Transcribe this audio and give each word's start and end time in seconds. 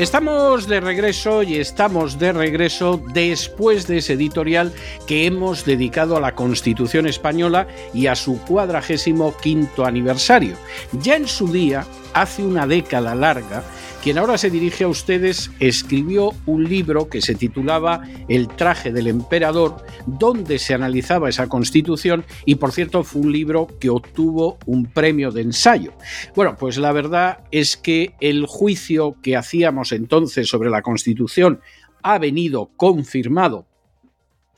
Estamos 0.00 0.66
de 0.66 0.80
regreso 0.80 1.42
y 1.42 1.56
estamos 1.56 2.18
de 2.18 2.32
regreso 2.32 3.02
después 3.12 3.86
de 3.86 3.98
ese 3.98 4.14
editorial 4.14 4.72
que 5.06 5.26
hemos 5.26 5.66
dedicado 5.66 6.16
a 6.16 6.20
la 6.20 6.34
Constitución 6.34 7.06
española 7.06 7.68
y 7.92 8.06
a 8.06 8.14
su 8.14 8.40
cuadragésimo 8.40 9.36
quinto 9.36 9.84
aniversario. 9.84 10.56
Ya 11.02 11.16
en 11.16 11.28
su 11.28 11.52
día, 11.52 11.84
hace 12.14 12.42
una 12.42 12.66
década 12.66 13.14
larga, 13.14 13.62
quien 14.02 14.16
ahora 14.16 14.38
se 14.38 14.50
dirige 14.50 14.84
a 14.84 14.88
ustedes 14.88 15.50
escribió 15.60 16.32
un 16.46 16.64
libro 16.64 17.08
que 17.08 17.20
se 17.20 17.34
titulaba 17.34 18.02
El 18.28 18.48
traje 18.48 18.92
del 18.92 19.08
emperador, 19.08 19.84
donde 20.06 20.58
se 20.58 20.72
analizaba 20.72 21.28
esa 21.28 21.48
constitución 21.48 22.24
y 22.46 22.54
por 22.54 22.72
cierto 22.72 23.04
fue 23.04 23.20
un 23.22 23.32
libro 23.32 23.68
que 23.78 23.90
obtuvo 23.90 24.58
un 24.64 24.86
premio 24.86 25.30
de 25.30 25.42
ensayo. 25.42 25.92
Bueno, 26.34 26.56
pues 26.58 26.78
la 26.78 26.92
verdad 26.92 27.40
es 27.50 27.76
que 27.76 28.14
el 28.20 28.46
juicio 28.46 29.16
que 29.22 29.36
hacíamos 29.36 29.92
entonces 29.92 30.48
sobre 30.48 30.70
la 30.70 30.80
constitución 30.80 31.60
ha 32.02 32.18
venido 32.18 32.70
confirmado 32.76 33.69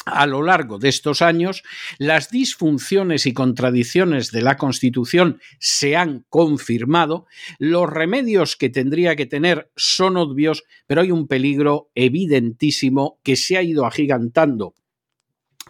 a 0.05 0.27
lo 0.27 0.43
largo 0.43 0.79
de 0.79 0.89
estos 0.89 1.23
años, 1.23 1.63
las 1.99 2.31
disfunciones 2.31 3.27
y 3.27 3.33
contradicciones 3.33 4.31
de 4.31 4.43
la 4.43 4.57
Constitución 4.57 5.41
se 5.59 5.97
han 5.97 6.25
confirmado, 6.29 7.27
los 7.59 7.89
remedios 7.89 8.57
que 8.57 8.71
tendría 8.71 9.17
que 9.17 9.27
tener 9.27 9.71
son 9.77 10.17
obvios, 10.17 10.65
pero 10.87 11.03
hay 11.03 11.11
un 11.11 11.29
peligro 11.29 11.91
evidentísimo 11.95 13.19
que 13.23 13.37
se 13.37 13.57
ha 13.57 13.63
ido 13.63 13.87
agigantando 13.87 14.75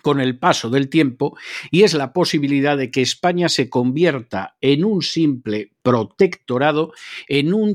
con 0.02 0.20
el 0.20 0.38
paso 0.38 0.68
del 0.68 0.88
tiempo 0.88 1.36
y 1.70 1.84
es 1.84 1.94
la 1.94 2.12
posibilidad 2.12 2.76
de 2.76 2.90
que 2.90 3.00
España 3.00 3.48
se 3.48 3.70
convierta 3.70 4.56
en 4.60 4.84
un 4.84 5.02
simple 5.02 5.72
protectorado, 5.82 6.92
en, 7.28 7.54
un 7.54 7.74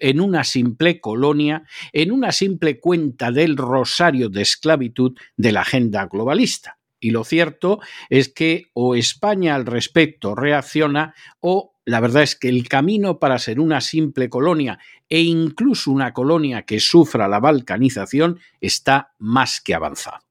en 0.00 0.20
una 0.20 0.44
simple 0.44 1.00
colonia, 1.00 1.64
en 1.92 2.10
una 2.10 2.32
simple 2.32 2.80
cuenta 2.80 3.30
del 3.30 3.56
rosario 3.56 4.28
de 4.28 4.42
esclavitud 4.42 5.16
de 5.36 5.52
la 5.52 5.60
agenda 5.60 6.06
globalista. 6.06 6.78
Y 6.98 7.10
lo 7.10 7.24
cierto 7.24 7.80
es 8.08 8.30
que 8.30 8.70
o 8.72 8.94
España 8.94 9.54
al 9.54 9.66
respecto 9.66 10.34
reacciona 10.34 11.14
o 11.40 11.74
la 11.84 12.00
verdad 12.00 12.24
es 12.24 12.34
que 12.34 12.48
el 12.48 12.68
camino 12.68 13.18
para 13.20 13.38
ser 13.38 13.60
una 13.60 13.80
simple 13.80 14.28
colonia 14.28 14.78
e 15.08 15.20
incluso 15.20 15.92
una 15.92 16.12
colonia 16.12 16.62
que 16.62 16.80
sufra 16.80 17.28
la 17.28 17.38
balcanización 17.38 18.40
está 18.60 19.12
más 19.18 19.60
que 19.60 19.74
avanzado. 19.74 20.25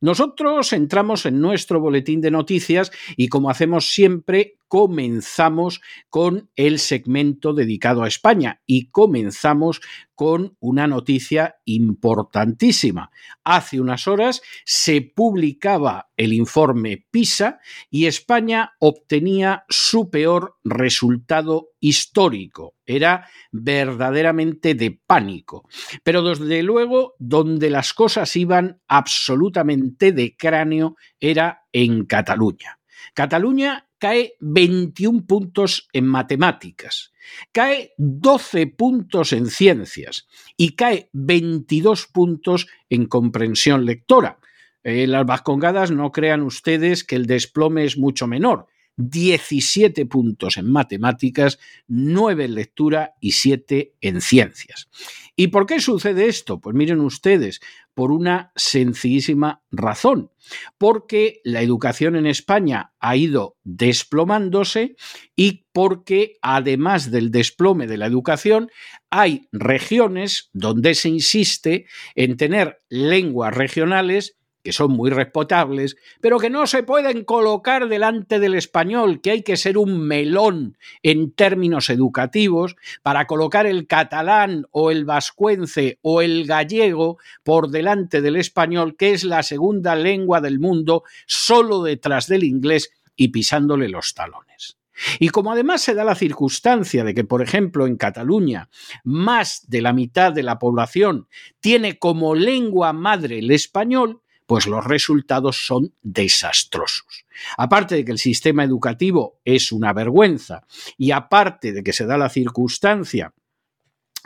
Nosotros 0.00 0.72
entramos 0.72 1.26
en 1.26 1.40
nuestro 1.40 1.80
boletín 1.80 2.20
de 2.20 2.30
noticias 2.30 2.90
y 3.16 3.28
como 3.28 3.50
hacemos 3.50 3.92
siempre, 3.92 4.58
comenzamos 4.72 5.82
con 6.08 6.48
el 6.56 6.78
segmento 6.78 7.52
dedicado 7.52 8.04
a 8.04 8.08
España 8.08 8.62
y 8.64 8.88
comenzamos 8.88 9.82
con 10.14 10.56
una 10.60 10.86
noticia 10.86 11.56
importantísima. 11.66 13.10
Hace 13.44 13.82
unas 13.82 14.08
horas 14.08 14.40
se 14.64 15.02
publicaba 15.02 16.10
el 16.16 16.32
informe 16.32 17.06
PISA 17.10 17.60
y 17.90 18.06
España 18.06 18.72
obtenía 18.78 19.66
su 19.68 20.08
peor 20.08 20.56
resultado 20.64 21.72
histórico. 21.78 22.76
Era 22.86 23.28
verdaderamente 23.50 24.74
de 24.74 24.98
pánico. 25.06 25.68
Pero 26.02 26.22
desde 26.22 26.62
luego, 26.62 27.12
donde 27.18 27.68
las 27.68 27.92
cosas 27.92 28.34
iban 28.36 28.80
absolutamente 28.88 30.12
de 30.12 30.34
cráneo 30.34 30.96
era 31.20 31.66
en 31.72 32.06
Cataluña. 32.06 32.78
Cataluña 33.12 33.88
cae 34.02 34.34
21 34.40 35.26
puntos 35.26 35.88
en 35.92 36.08
matemáticas, 36.08 37.12
cae 37.52 37.92
12 37.98 38.66
puntos 38.66 39.32
en 39.32 39.46
ciencias 39.46 40.26
y 40.56 40.70
cae 40.74 41.08
22 41.12 42.08
puntos 42.08 42.66
en 42.90 43.06
comprensión 43.06 43.86
lectora. 43.86 44.40
En 44.82 45.12
las 45.12 45.24
Vascongadas 45.24 45.92
no 45.92 46.10
crean 46.10 46.42
ustedes 46.42 47.04
que 47.04 47.14
el 47.14 47.26
desplome 47.26 47.84
es 47.84 47.96
mucho 47.96 48.26
menor. 48.26 48.66
17 49.10 50.06
puntos 50.06 50.56
en 50.56 50.70
matemáticas, 50.70 51.58
9 51.88 52.44
en 52.44 52.54
lectura 52.54 53.14
y 53.20 53.32
7 53.32 53.94
en 54.00 54.20
ciencias. 54.20 54.88
¿Y 55.34 55.48
por 55.48 55.66
qué 55.66 55.80
sucede 55.80 56.26
esto? 56.26 56.60
Pues 56.60 56.76
miren 56.76 57.00
ustedes, 57.00 57.60
por 57.94 58.12
una 58.12 58.52
sencillísima 58.54 59.62
razón, 59.70 60.30
porque 60.78 61.40
la 61.44 61.62
educación 61.62 62.16
en 62.16 62.26
España 62.26 62.92
ha 63.00 63.16
ido 63.16 63.56
desplomándose 63.64 64.96
y 65.34 65.66
porque 65.72 66.36
además 66.42 67.10
del 67.10 67.30
desplome 67.30 67.86
de 67.86 67.96
la 67.96 68.06
educación, 68.06 68.70
hay 69.10 69.48
regiones 69.52 70.50
donde 70.52 70.94
se 70.94 71.08
insiste 71.08 71.86
en 72.14 72.36
tener 72.36 72.82
lenguas 72.88 73.54
regionales 73.54 74.36
que 74.62 74.72
son 74.72 74.92
muy 74.92 75.10
respetables, 75.10 75.96
pero 76.20 76.38
que 76.38 76.50
no 76.50 76.66
se 76.66 76.82
pueden 76.82 77.24
colocar 77.24 77.88
delante 77.88 78.38
del 78.38 78.54
español, 78.54 79.20
que 79.20 79.32
hay 79.32 79.42
que 79.42 79.56
ser 79.56 79.76
un 79.76 80.00
melón 80.00 80.78
en 81.02 81.32
términos 81.32 81.90
educativos 81.90 82.76
para 83.02 83.26
colocar 83.26 83.66
el 83.66 83.86
catalán 83.86 84.66
o 84.70 84.90
el 84.90 85.04
vascuence 85.04 85.98
o 86.02 86.22
el 86.22 86.46
gallego 86.46 87.18
por 87.42 87.70
delante 87.70 88.20
del 88.20 88.36
español, 88.36 88.96
que 88.96 89.12
es 89.12 89.24
la 89.24 89.42
segunda 89.42 89.94
lengua 89.94 90.40
del 90.40 90.60
mundo, 90.60 91.02
solo 91.26 91.82
detrás 91.82 92.26
del 92.28 92.44
inglés 92.44 92.90
y 93.16 93.28
pisándole 93.28 93.88
los 93.88 94.14
talones. 94.14 94.78
Y 95.18 95.30
como 95.30 95.52
además 95.52 95.82
se 95.82 95.94
da 95.94 96.04
la 96.04 96.14
circunstancia 96.14 97.02
de 97.02 97.14
que, 97.14 97.24
por 97.24 97.42
ejemplo, 97.42 97.86
en 97.86 97.96
Cataluña 97.96 98.68
más 99.04 99.68
de 99.68 99.82
la 99.82 99.92
mitad 99.92 100.32
de 100.32 100.42
la 100.42 100.58
población 100.58 101.28
tiene 101.60 101.98
como 101.98 102.34
lengua 102.34 102.92
madre 102.92 103.38
el 103.38 103.50
español, 103.50 104.21
pues 104.52 104.66
los 104.66 104.84
resultados 104.84 105.64
son 105.64 105.94
desastrosos. 106.02 107.24
Aparte 107.56 107.94
de 107.94 108.04
que 108.04 108.12
el 108.12 108.18
sistema 108.18 108.64
educativo 108.64 109.40
es 109.46 109.72
una 109.72 109.94
vergüenza 109.94 110.66
y 110.98 111.12
aparte 111.12 111.72
de 111.72 111.82
que 111.82 111.94
se 111.94 112.04
da 112.04 112.18
la 112.18 112.28
circunstancia 112.28 113.32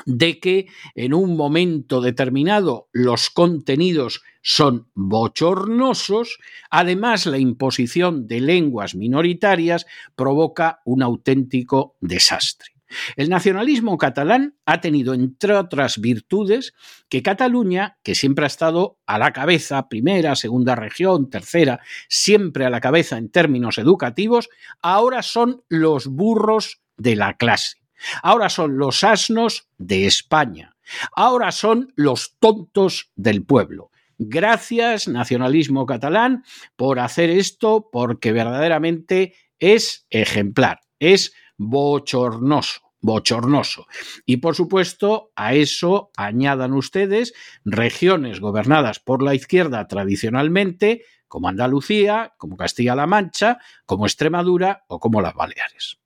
de 0.04 0.41
que 0.41 0.66
en 0.97 1.15
un 1.15 1.36
momento 1.36 2.00
determinado 2.00 2.88
los 2.91 3.31
contenidos 3.31 4.22
son 4.42 4.88
bochornosos, 4.94 6.41
además 6.70 7.26
la 7.26 7.38
imposición 7.38 8.26
de 8.26 8.41
lenguas 8.41 8.97
minoritarias 8.97 9.86
provoca 10.16 10.81
un 10.84 11.04
auténtico 11.04 11.94
desastre. 12.00 12.75
El 13.16 13.28
nacionalismo 13.28 13.98
catalán 13.98 14.56
ha 14.64 14.80
tenido, 14.80 15.14
entre 15.14 15.54
otras 15.54 16.00
virtudes, 16.00 16.74
que 17.08 17.22
Cataluña, 17.22 17.98
que 18.02 18.14
siempre 18.14 18.44
ha 18.44 18.47
estado 18.47 18.98
a 19.06 19.19
la 19.19 19.32
cabeza, 19.32 19.88
primera, 19.88 20.36
segunda 20.36 20.74
región, 20.74 21.30
tercera, 21.30 21.80
siempre 22.08 22.64
a 22.64 22.70
la 22.70 22.80
cabeza 22.80 23.19
en 23.19 23.30
términos 23.30 23.78
educativos, 23.78 24.48
ahora 24.82 25.22
son 25.22 25.62
los 25.69 26.06
burros 26.06 26.80
de 26.97 27.16
la 27.16 27.36
clase. 27.36 27.78
Ahora 28.22 28.48
son 28.48 28.78
los 28.78 29.04
asnos 29.04 29.68
de 29.78 30.06
España. 30.06 30.76
Ahora 31.14 31.50
son 31.53 31.92
los 31.97 32.36
tontos 32.38 33.10
del 33.16 33.44
pueblo. 33.44 33.91
Gracias, 34.18 35.08
nacionalismo 35.08 35.84
catalán, 35.84 36.44
por 36.77 37.00
hacer 37.00 37.30
esto, 37.30 37.89
porque 37.91 38.32
verdaderamente 38.32 39.34
es 39.59 40.06
ejemplar, 40.10 40.80
es 40.98 41.34
bochornoso 41.56 42.86
bochornoso. 43.06 43.86
Y 44.26 44.38
por 44.38 44.54
supuesto, 44.54 45.32
a 45.36 45.54
eso 45.54 46.10
añadan 46.16 46.72
ustedes 46.74 47.32
regiones 47.64 48.41
gobernadas 48.41 48.98
por 48.98 49.22
la 49.22 49.34
izquierda 49.34 49.86
tradicionalmente, 49.86 51.04
como 51.28 51.48
Andalucía, 51.48 52.34
como 52.36 52.56
Castilla-La 52.56 53.06
Mancha, 53.06 53.58
como 53.84 54.06
Extremadura 54.06 54.84
o 54.88 55.00
como 55.00 55.22
las 55.22 55.34
Baleares. 55.34 55.98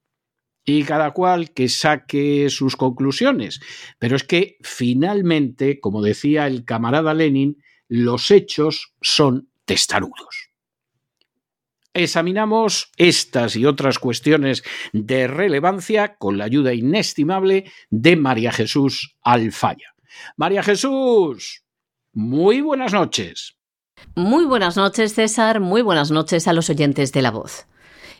Y 0.63 0.83
cada 0.83 1.11
cual 1.11 1.51
que 1.51 1.69
saque 1.69 2.49
sus 2.49 2.75
conclusiones. 2.75 3.61
Pero 3.97 4.15
es 4.15 4.23
que 4.23 4.57
finalmente, 4.61 5.79
como 5.79 6.03
decía 6.03 6.45
el 6.45 6.65
camarada 6.65 7.13
Lenin, 7.13 7.57
los 7.87 8.29
hechos 8.29 8.93
son 9.01 9.49
testarudos. 9.65 10.50
Examinamos 11.93 12.91
estas 12.97 13.55
y 13.55 13.65
otras 13.65 13.99
cuestiones 13.99 14.63
de 14.93 15.27
relevancia 15.27 16.15
con 16.15 16.37
la 16.37 16.45
ayuda 16.45 16.73
inestimable 16.73 17.71
de 17.89 18.15
María 18.15 18.51
Jesús 18.51 19.17
Alfaya. 19.21 19.93
María 20.37 20.63
Jesús, 20.63 21.63
muy 22.13 22.61
buenas 22.61 22.93
noches. 22.93 23.57
Muy 24.15 24.45
buenas 24.45 24.77
noches, 24.77 25.13
César. 25.13 25.59
Muy 25.59 25.81
buenas 25.81 26.11
noches 26.11 26.47
a 26.47 26.53
los 26.53 26.69
oyentes 26.69 27.11
de 27.11 27.21
La 27.21 27.31
Voz. 27.31 27.67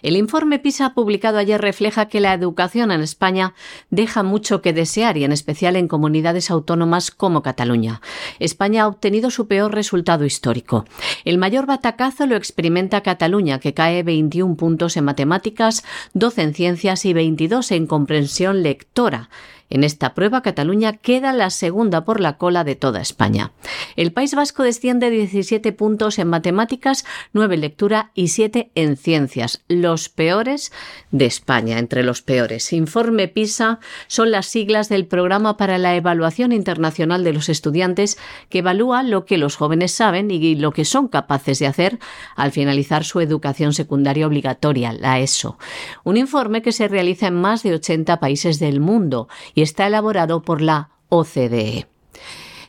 El 0.02 0.18
informe 0.18 0.60
PISA 0.60 0.94
publicado 0.94 1.38
ayer 1.38 1.62
refleja 1.62 2.08
que 2.08 2.20
la 2.20 2.34
educación 2.34 2.92
en 2.92 3.02
España 3.02 3.54
deja 3.90 4.24
mucho 4.24 4.62
que 4.62 4.74
desear 4.74 5.18
y 5.18 5.24
en 5.24 5.32
especial 5.32 5.76
en 5.76 5.88
comunidades 5.88 6.50
autónomas 6.50 7.12
como 7.12 7.44
Cataluña. 7.44 8.02
España 8.40 8.84
ha 8.84 8.88
obtenido 8.88 9.30
su 9.30 9.48
peor 9.48 9.74
resultado 9.74 10.26
histórico. 10.26 10.86
El 11.24 11.38
mayor 11.38 11.66
batacazo 11.66 12.26
lo 12.26 12.36
experimenta 12.36 13.02
Cataluña, 13.02 13.60
que 13.60 13.74
cae 13.74 14.04
21 14.04 14.56
puntos 14.56 14.98
en 14.98 15.06
matemáticas, 15.06 15.84
12 16.14 16.42
en 16.42 16.54
ciencias 16.54 17.06
y 17.06 17.14
22 17.14 17.72
en 17.72 17.88
comprensión 17.88 18.64
lectora. 18.64 19.30
En 19.72 19.86
esta 19.86 20.14
prueba, 20.14 20.42
Cataluña 20.42 20.98
queda 20.98 21.32
la 21.32 21.50
segunda 21.50 22.04
por 22.04 22.20
la 22.20 22.38
cola 22.38 22.66
de 22.66 22.76
toda 22.76 23.00
España. 23.00 23.54
El 23.96 24.12
País 24.12 24.36
Vasco 24.36 24.64
desciende 24.64 25.10
17 25.10 25.72
puntos 25.72 26.20
en 26.20 26.28
matemáticas, 26.28 27.06
9 27.32 27.56
en 27.56 27.62
lectura 27.62 28.12
y 28.14 28.28
7 28.28 28.70
en 28.76 28.98
ciencias, 28.98 29.64
los 29.70 30.10
peores 30.10 30.74
de 31.12 31.26
España, 31.26 31.80
entre 31.80 32.04
los 32.04 32.22
peores. 32.22 32.74
Informe 32.74 33.30
PISA 33.30 33.80
son 34.08 34.32
las 34.32 34.48
siglas 34.48 34.90
del 34.90 35.08
Programa 35.08 35.56
para 35.56 35.78
la 35.78 35.96
Evaluación 35.96 36.52
Internacional 36.52 37.24
de 37.24 37.32
los 37.32 37.48
Estudiantes 37.48 38.18
que 38.50 38.60
evalúa 38.60 39.04
lo 39.04 39.24
que 39.24 39.38
los 39.38 39.56
jóvenes 39.56 39.94
saben 39.94 40.32
y 40.32 40.56
lo 40.56 40.74
que 40.74 40.84
son 40.84 41.08
capaces 41.08 41.60
de 41.60 41.68
hacer 41.68 41.98
al 42.36 42.52
finalizar 42.52 43.06
su 43.06 43.22
educación 43.22 43.72
secundaria 43.74 44.28
obligatoria, 44.28 44.92
la 44.92 45.22
ESO. 45.22 45.58
Un 46.04 46.18
informe 46.18 46.62
que 46.62 46.74
se 46.74 46.90
realiza 46.90 47.28
en 47.28 47.36
más 47.36 47.64
de 47.64 47.74
80 47.76 48.20
países 48.20 48.60
del 48.60 48.82
mundo 48.82 49.30
está 49.62 49.88
elaborado 49.88 50.42
por 50.42 50.62
la 50.62 50.90
OCDE. 51.10 51.88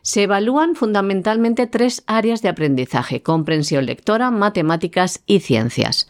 Se 0.02 0.24
evalúan 0.24 0.74
fundamentalmente 0.74 1.68
tres 1.68 2.02
áreas 2.08 2.42
de 2.42 2.48
aprendizaje, 2.48 3.22
comprensión 3.22 3.86
lectora, 3.86 4.32
matemáticas 4.32 5.22
y 5.26 5.40
ciencias. 5.40 6.08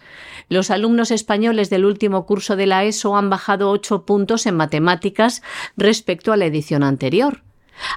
Los 0.49 0.71
alumnos 0.71 1.11
españoles 1.11 1.69
del 1.69 1.85
último 1.85 2.25
curso 2.25 2.57
de 2.57 2.67
la 2.67 2.85
ESO 2.85 3.17
han 3.17 3.29
bajado 3.29 3.71
ocho 3.71 4.07
puntos 4.07 4.47
en 4.47 4.57
matemáticas 4.57 5.43
respecto 5.77 6.33
a 6.33 6.39
la 6.39 6.47
edición 6.47 6.83
anterior, 6.83 7.43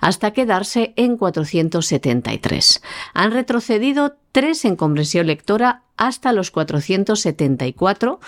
hasta 0.01 0.31
quedarse 0.31 0.93
en 0.97 1.15
473. 1.15 2.81
Han 3.13 3.31
retrocedido 3.31 4.17
tres 4.33 4.65
en 4.65 4.75
comprensión 4.75 5.27
lectora 5.27 5.83
hasta 5.95 6.33
los 6.33 6.51
474 6.51 8.19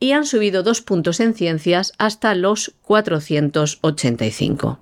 y 0.00 0.12
han 0.12 0.26
subido 0.26 0.62
dos 0.62 0.80
puntos 0.80 1.20
en 1.20 1.34
ciencias 1.34 1.92
hasta 1.98 2.34
los 2.34 2.74
485. 2.82 4.78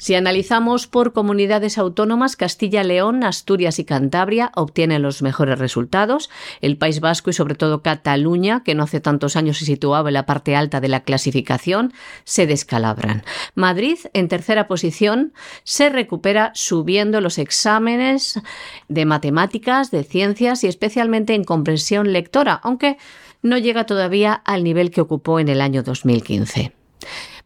Si 0.00 0.14
analizamos 0.14 0.86
por 0.86 1.12
comunidades 1.12 1.76
autónomas, 1.76 2.36
Castilla, 2.36 2.84
León, 2.84 3.24
Asturias 3.24 3.80
y 3.80 3.84
Cantabria 3.84 4.52
obtienen 4.54 5.02
los 5.02 5.22
mejores 5.22 5.58
resultados. 5.58 6.30
El 6.60 6.78
País 6.78 7.00
Vasco 7.00 7.30
y 7.30 7.32
sobre 7.32 7.56
todo 7.56 7.82
Cataluña, 7.82 8.62
que 8.62 8.76
no 8.76 8.84
hace 8.84 9.00
tantos 9.00 9.34
años 9.34 9.58
se 9.58 9.64
situaba 9.64 10.10
en 10.10 10.14
la 10.14 10.24
parte 10.24 10.54
alta 10.54 10.80
de 10.80 10.86
la 10.86 11.00
clasificación, 11.00 11.92
se 12.22 12.46
descalabran. 12.46 13.24
Madrid, 13.56 13.98
en 14.12 14.28
tercera 14.28 14.68
posición, 14.68 15.32
se 15.64 15.88
recupera 15.88 16.52
subiendo 16.54 17.20
los 17.20 17.36
exámenes 17.36 18.40
de 18.86 19.04
matemáticas, 19.04 19.90
de 19.90 20.04
ciencias 20.04 20.62
y 20.62 20.68
especialmente 20.68 21.34
en 21.34 21.42
comprensión 21.42 22.12
lectora, 22.12 22.60
aunque 22.62 22.98
no 23.42 23.58
llega 23.58 23.84
todavía 23.84 24.32
al 24.32 24.64
nivel 24.64 24.90
que 24.90 25.00
ocupó 25.00 25.40
en 25.40 25.48
el 25.48 25.60
año 25.60 25.82
2015. 25.82 26.72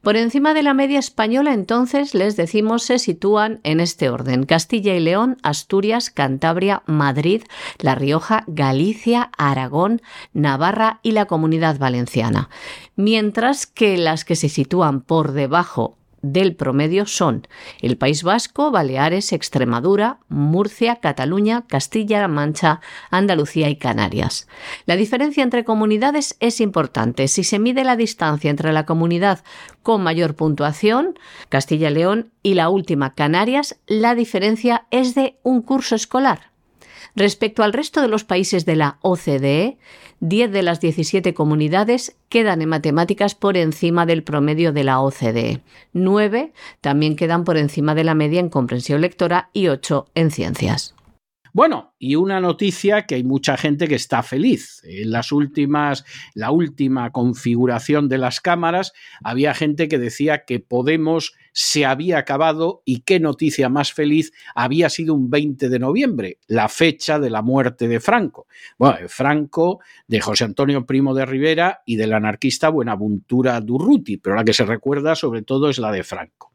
Por 0.02 0.16
encima 0.16 0.52
de 0.52 0.64
la 0.64 0.74
media 0.74 0.98
española, 0.98 1.54
entonces, 1.54 2.12
les 2.12 2.36
decimos, 2.36 2.82
se 2.82 2.98
sitúan 2.98 3.60
en 3.62 3.78
este 3.78 4.10
orden. 4.10 4.46
Castilla 4.46 4.96
y 4.96 5.00
León, 5.00 5.36
Asturias, 5.44 6.10
Cantabria, 6.10 6.82
Madrid, 6.86 7.44
La 7.78 7.94
Rioja, 7.94 8.42
Galicia, 8.48 9.30
Aragón, 9.38 10.02
Navarra 10.32 10.98
y 11.04 11.12
la 11.12 11.26
Comunidad 11.26 11.78
Valenciana. 11.78 12.50
Mientras 12.96 13.68
que 13.68 13.96
las 13.96 14.24
que 14.24 14.34
se 14.34 14.48
sitúan 14.48 15.02
por 15.02 15.30
debajo 15.30 15.98
del 16.22 16.56
promedio 16.56 17.06
son 17.06 17.46
el 17.80 17.98
País 17.98 18.22
Vasco, 18.22 18.70
Baleares, 18.70 19.32
Extremadura, 19.32 20.18
Murcia, 20.28 20.96
Cataluña, 20.96 21.64
Castilla-La 21.66 22.28
Mancha, 22.28 22.80
Andalucía 23.10 23.68
y 23.68 23.76
Canarias. 23.76 24.48
La 24.86 24.96
diferencia 24.96 25.42
entre 25.42 25.64
comunidades 25.64 26.36
es 26.40 26.60
importante. 26.60 27.28
Si 27.28 27.44
se 27.44 27.58
mide 27.58 27.84
la 27.84 27.96
distancia 27.96 28.50
entre 28.50 28.72
la 28.72 28.86
comunidad 28.86 29.44
con 29.82 30.02
mayor 30.02 30.36
puntuación, 30.36 31.18
Castilla-León, 31.48 32.30
y 32.42 32.54
la 32.54 32.68
última, 32.68 33.14
Canarias, 33.14 33.78
la 33.86 34.14
diferencia 34.14 34.86
es 34.90 35.14
de 35.14 35.38
un 35.42 35.62
curso 35.62 35.94
escolar. 35.94 36.51
Respecto 37.14 37.62
al 37.62 37.72
resto 37.72 38.00
de 38.00 38.08
los 38.08 38.24
países 38.24 38.64
de 38.64 38.76
la 38.76 38.98
OCDE, 39.02 39.76
10 40.20 40.52
de 40.52 40.62
las 40.62 40.80
17 40.80 41.34
comunidades 41.34 42.16
quedan 42.28 42.62
en 42.62 42.68
matemáticas 42.68 43.34
por 43.34 43.56
encima 43.56 44.06
del 44.06 44.22
promedio 44.22 44.72
de 44.72 44.84
la 44.84 45.00
OCDE. 45.00 45.60
9 45.92 46.52
también 46.80 47.16
quedan 47.16 47.44
por 47.44 47.58
encima 47.58 47.94
de 47.94 48.04
la 48.04 48.14
media 48.14 48.40
en 48.40 48.48
comprensión 48.48 49.00
lectora 49.00 49.50
y 49.52 49.68
8 49.68 50.06
en 50.14 50.30
ciencias. 50.30 50.94
Bueno, 51.52 51.94
y 51.98 52.16
una 52.16 52.40
noticia 52.40 53.02
que 53.02 53.16
hay 53.16 53.24
mucha 53.24 53.58
gente 53.58 53.86
que 53.86 53.94
está 53.94 54.22
feliz. 54.22 54.80
En 54.84 55.10
las 55.10 55.32
últimas, 55.32 56.04
la 56.34 56.50
última 56.50 57.10
configuración 57.12 58.08
de 58.08 58.18
las 58.18 58.40
cámaras, 58.40 58.92
había 59.22 59.52
gente 59.52 59.88
que 59.88 59.98
decía 59.98 60.44
que 60.44 60.60
Podemos 60.60 61.34
se 61.52 61.84
había 61.84 62.18
acabado 62.18 62.82
y 62.86 63.00
qué 63.00 63.20
noticia 63.20 63.68
más 63.68 63.92
feliz 63.92 64.32
había 64.54 64.88
sido 64.88 65.14
un 65.14 65.28
20 65.28 65.68
de 65.68 65.78
noviembre, 65.78 66.38
la 66.46 66.68
fecha 66.68 67.18
de 67.18 67.28
la 67.28 67.42
muerte 67.42 67.88
de 67.88 68.00
Franco. 68.00 68.46
Bueno, 68.78 69.06
Franco, 69.08 69.80
de 70.06 70.20
José 70.20 70.44
Antonio 70.44 70.86
Primo 70.86 71.14
de 71.14 71.26
Rivera 71.26 71.82
y 71.84 71.96
del 71.96 72.14
anarquista 72.14 72.70
Buenaventura 72.70 73.60
Durruti, 73.60 74.16
pero 74.16 74.36
la 74.36 74.44
que 74.44 74.54
se 74.54 74.64
recuerda 74.64 75.14
sobre 75.14 75.42
todo 75.42 75.68
es 75.68 75.78
la 75.78 75.92
de 75.92 76.02
Franco. 76.02 76.52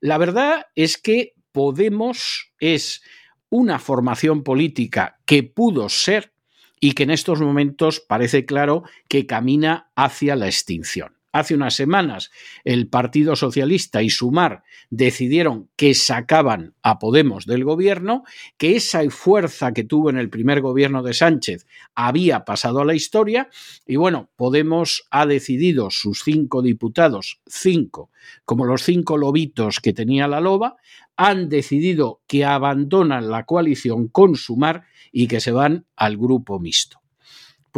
La 0.00 0.18
verdad 0.18 0.66
es 0.74 0.96
que 0.96 1.34
Podemos 1.50 2.52
es 2.60 3.02
una 3.50 3.78
formación 3.78 4.42
política 4.42 5.18
que 5.24 5.42
pudo 5.42 5.88
ser 5.88 6.32
y 6.80 6.92
que 6.92 7.02
en 7.02 7.10
estos 7.10 7.40
momentos 7.40 8.00
parece 8.00 8.44
claro 8.46 8.84
que 9.08 9.26
camina 9.26 9.90
hacia 9.96 10.36
la 10.36 10.46
extinción. 10.46 11.17
Hace 11.38 11.54
unas 11.54 11.74
semanas 11.74 12.32
el 12.64 12.88
Partido 12.88 13.36
Socialista 13.36 14.02
y 14.02 14.10
Sumar 14.10 14.64
decidieron 14.90 15.68
que 15.76 15.94
sacaban 15.94 16.74
a 16.82 16.98
Podemos 16.98 17.46
del 17.46 17.62
gobierno, 17.62 18.24
que 18.56 18.74
esa 18.74 19.08
fuerza 19.08 19.72
que 19.72 19.84
tuvo 19.84 20.10
en 20.10 20.18
el 20.18 20.30
primer 20.30 20.60
gobierno 20.60 21.04
de 21.04 21.14
Sánchez 21.14 21.64
había 21.94 22.44
pasado 22.44 22.80
a 22.80 22.84
la 22.84 22.96
historia 22.96 23.50
y 23.86 23.94
bueno, 23.94 24.30
Podemos 24.34 25.06
ha 25.12 25.26
decidido 25.26 25.90
sus 25.90 26.24
cinco 26.24 26.60
diputados, 26.60 27.40
cinco, 27.46 28.10
como 28.44 28.64
los 28.64 28.82
cinco 28.82 29.16
lobitos 29.16 29.78
que 29.78 29.92
tenía 29.92 30.26
la 30.26 30.40
loba, 30.40 30.74
han 31.16 31.48
decidido 31.48 32.20
que 32.26 32.44
abandonan 32.44 33.30
la 33.30 33.46
coalición 33.46 34.08
con 34.08 34.34
Sumar 34.34 34.86
y 35.12 35.28
que 35.28 35.40
se 35.40 35.52
van 35.52 35.86
al 35.94 36.16
grupo 36.16 36.58
mixto 36.58 36.97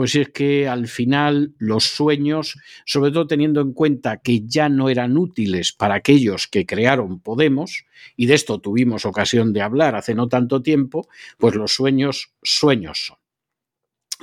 pues 0.01 0.15
es 0.15 0.31
que 0.31 0.67
al 0.67 0.89
final 0.89 1.53
los 1.59 1.85
sueños, 1.85 2.59
sobre 2.87 3.13
todo 3.13 3.27
teniendo 3.27 3.61
en 3.61 3.75
cuenta 3.75 4.23
que 4.23 4.47
ya 4.47 4.71
no 4.71 4.89
eran 4.89 5.19
útiles 5.19 5.75
para 5.75 5.97
aquellos 5.97 6.47
que 6.47 6.65
crearon 6.65 7.21
Podemos, 7.21 7.85
y 8.17 8.25
de 8.25 8.33
esto 8.33 8.63
tuvimos 8.63 9.05
ocasión 9.05 9.53
de 9.53 9.61
hablar 9.61 9.97
hace 9.97 10.15
no 10.15 10.27
tanto 10.27 10.63
tiempo, 10.63 11.07
pues 11.37 11.55
los 11.55 11.75
sueños, 11.75 12.33
sueños 12.43 13.09
son. 13.09 13.19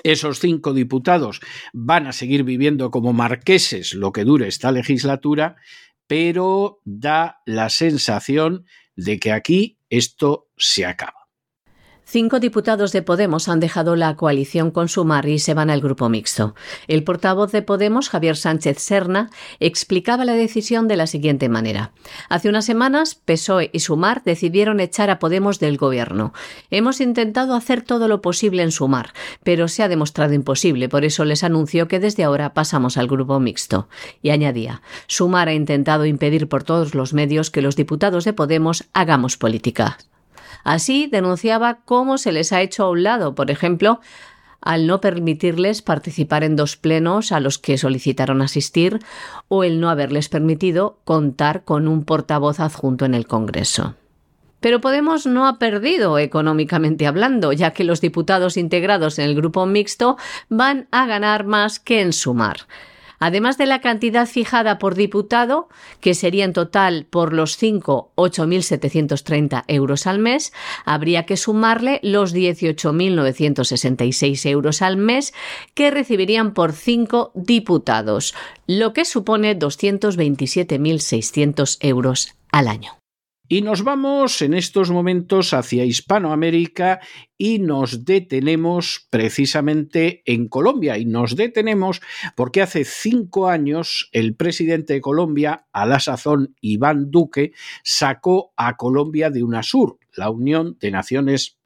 Esos 0.02 0.40
cinco 0.40 0.74
diputados 0.74 1.42
van 1.74 2.08
a 2.08 2.12
seguir 2.12 2.44
viviendo 2.44 2.90
como 2.90 3.14
marqueses 3.14 3.94
lo 3.94 4.12
que 4.12 4.24
dure 4.24 4.48
esta 4.48 4.72
legislatura, 4.72 5.58
pero 6.08 6.80
da 6.86 7.44
la 7.46 7.70
sensación 7.70 8.66
de 8.96 9.20
que 9.20 9.32
aquí 9.32 9.78
esto 9.92 10.50
se 10.58 10.88
acaba. 10.88 11.27
Cinco 12.10 12.40
diputados 12.40 12.94
de 12.94 13.02
Podemos 13.02 13.50
han 13.50 13.60
dejado 13.60 13.98
la 13.98 14.16
coalición 14.16 14.72
con 14.72 14.88
Sumar 14.88 15.28
y 15.28 15.40
se 15.40 15.54
van 15.54 15.70
al 15.70 15.82
grupo 15.82 16.08
mixto. 16.08 16.56
El 16.88 17.04
portavoz 17.04 17.52
de 17.52 17.62
Podemos, 17.62 18.08
Javier 18.08 18.38
Sánchez 18.38 18.80
Serna, 18.80 19.30
explicaba 19.60 20.24
la 20.24 20.32
decisión 20.32 20.88
de 20.88 20.96
la 20.96 21.06
siguiente 21.06 21.50
manera. 21.50 21.92
Hace 22.30 22.48
unas 22.48 22.64
semanas, 22.64 23.16
PSOE 23.16 23.72
y 23.74 23.82
Sumar 23.82 24.24
decidieron 24.24 24.80
echar 24.80 25.10
a 25.10 25.20
Podemos 25.20 25.60
del 25.60 25.76
gobierno. 25.76 26.32
Hemos 26.72 27.02
intentado 27.02 27.56
hacer 27.56 27.82
todo 27.82 28.08
lo 28.08 28.22
posible 28.22 28.64
en 28.64 28.72
Sumar, 28.72 29.12
pero 29.44 29.68
se 29.68 29.84
ha 29.84 29.90
demostrado 29.90 30.34
imposible, 30.34 30.88
por 30.88 31.04
eso 31.04 31.26
les 31.26 31.44
anunció 31.44 31.90
que 31.90 32.00
desde 32.00 32.24
ahora 32.24 32.54
pasamos 32.54 32.96
al 32.96 33.10
grupo 33.10 33.42
mixto. 33.42 33.90
Y 34.22 34.30
añadía, 34.30 34.82
Sumar 35.08 35.50
ha 35.50 35.54
intentado 35.54 36.06
impedir 36.06 36.48
por 36.48 36.64
todos 36.64 36.96
los 36.96 37.12
medios 37.12 37.52
que 37.52 37.62
los 37.62 37.76
diputados 37.76 38.24
de 38.24 38.32
Podemos 38.32 38.86
hagamos 38.94 39.36
política. 39.36 39.98
Así 40.68 41.08
denunciaba 41.10 41.80
cómo 41.86 42.18
se 42.18 42.34
les 42.34 42.52
ha 42.52 42.62
hecho 42.62 42.84
a 42.84 42.90
un 42.90 43.02
lado, 43.02 43.36
por 43.36 43.52
ejemplo, 43.52 44.02
al 44.60 44.86
no 44.86 45.00
permitirles 45.00 45.82
participar 45.82 46.44
en 46.44 46.58
dos 46.58 46.76
plenos 46.76 47.32
a 47.32 47.40
los 47.40 47.58
que 47.58 47.78
solicitaron 47.78 48.42
asistir 48.42 49.00
o 49.48 49.64
el 49.64 49.80
no 49.80 49.90
haberles 49.90 50.28
permitido 50.28 51.00
contar 51.06 51.64
con 51.64 51.88
un 51.88 52.04
portavoz 52.04 52.60
adjunto 52.60 53.06
en 53.06 53.14
el 53.14 53.28
Congreso. 53.28 53.96
Pero 54.60 54.82
Podemos 54.82 55.26
no 55.26 55.48
ha 55.48 55.58
perdido 55.58 56.20
económicamente 56.20 57.08
hablando, 57.08 57.54
ya 57.54 57.72
que 57.72 57.86
los 57.86 58.02
diputados 58.02 58.58
integrados 58.58 59.20
en 59.20 59.26
el 59.26 59.36
grupo 59.36 59.66
mixto 59.66 60.18
van 60.50 60.90
a 60.92 61.06
ganar 61.06 61.46
más 61.46 61.80
que 61.80 62.02
en 62.02 62.12
sumar. 62.12 62.68
Además 63.20 63.58
de 63.58 63.66
la 63.66 63.82
cantidad 63.82 64.28
fijada 64.28 64.78
por 64.78 64.94
diputado, 64.96 65.68
que 66.02 66.14
sería 66.14 66.46
en 66.46 66.54
total 66.54 67.08
por 67.10 67.34
los 67.34 67.58
5 67.58 68.12
8.730 68.16 69.64
euros 69.68 70.06
al 70.08 70.20
mes, 70.20 70.54
habría 70.86 71.26
que 71.26 71.36
sumarle 71.38 72.00
los 72.04 72.36
18.966 72.36 74.50
euros 74.50 74.82
al 74.82 74.98
mes 74.98 75.34
que 75.74 75.92
recibirían 75.92 76.54
por 76.54 76.74
5 76.74 77.32
diputados, 77.34 78.36
lo 78.68 78.92
que 78.94 79.06
supone 79.06 79.58
227.600 79.58 81.78
euros 81.82 82.36
al 82.52 82.68
año. 82.68 82.98
Y 83.50 83.62
nos 83.62 83.84
vamos 83.84 84.42
en 84.42 84.54
estos 84.54 84.92
momentos 84.92 85.54
hacia 85.54 85.86
Hispanoamérica 85.86 87.00
y 87.38 87.60
nos 87.60 88.04
detenemos 88.04 89.08
precisamente 89.10 90.22
en 90.26 90.50
Colombia. 90.50 90.98
Y 90.98 91.06
nos 91.06 91.38
detenemos 91.38 92.02
porque 92.36 92.62
hace 92.62 92.84
cinco 92.84 93.48
años 93.48 94.10
el 94.12 94.36
presidente 94.36 94.94
de 94.94 95.02
Colombia, 95.02 95.66
a 95.72 95.86
la 95.86 96.02
sazón 96.02 96.56
Iván 96.60 97.10
Duque, 97.10 97.54
sacó 97.84 98.52
a 98.58 98.76
Colombia 98.76 99.30
de 99.30 99.44
UNASUR, 99.44 99.98
la 100.16 100.30
Unión 100.30 100.78
de 100.82 100.92
Naciones 100.92 101.58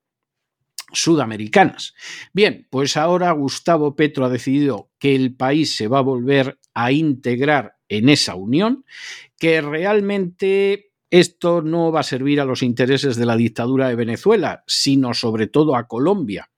Sudamericanas. 0.94 1.96
Bien, 2.32 2.68
pues 2.70 2.96
ahora 2.96 3.32
Gustavo 3.32 3.96
Petro 3.96 4.26
ha 4.26 4.30
decidido 4.30 4.92
que 5.00 5.16
el 5.16 5.36
país 5.36 5.76
se 5.76 5.88
va 5.88 6.00
a 6.00 6.04
volver 6.04 6.60
a 6.76 6.92
integrar 6.92 7.78
en 7.90 8.08
esa 8.08 8.36
unión, 8.36 8.86
que 9.38 9.62
realmente 9.62 10.91
esto 11.12 11.62
no 11.62 11.92
va 11.92 12.00
a 12.00 12.04
servir 12.04 12.40
a 12.42 12.46
los 12.46 12.64
intereses 12.64 13.18
de 13.18 13.26
la 13.26 13.36
dictadura 13.36 13.90
de 13.90 13.96
Venezuela, 13.96 14.64
sino 14.66 15.14
sobre 15.14 15.48
todo 15.48 15.76
a 15.76 15.88
Colombia, 15.88 16.50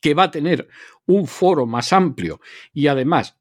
que 0.00 0.14
va 0.14 0.24
a 0.24 0.30
tener 0.30 0.68
un 1.06 1.26
foro 1.26 1.66
más 1.66 1.92
amplio 1.92 2.40
y 2.72 2.86
además 2.86 3.38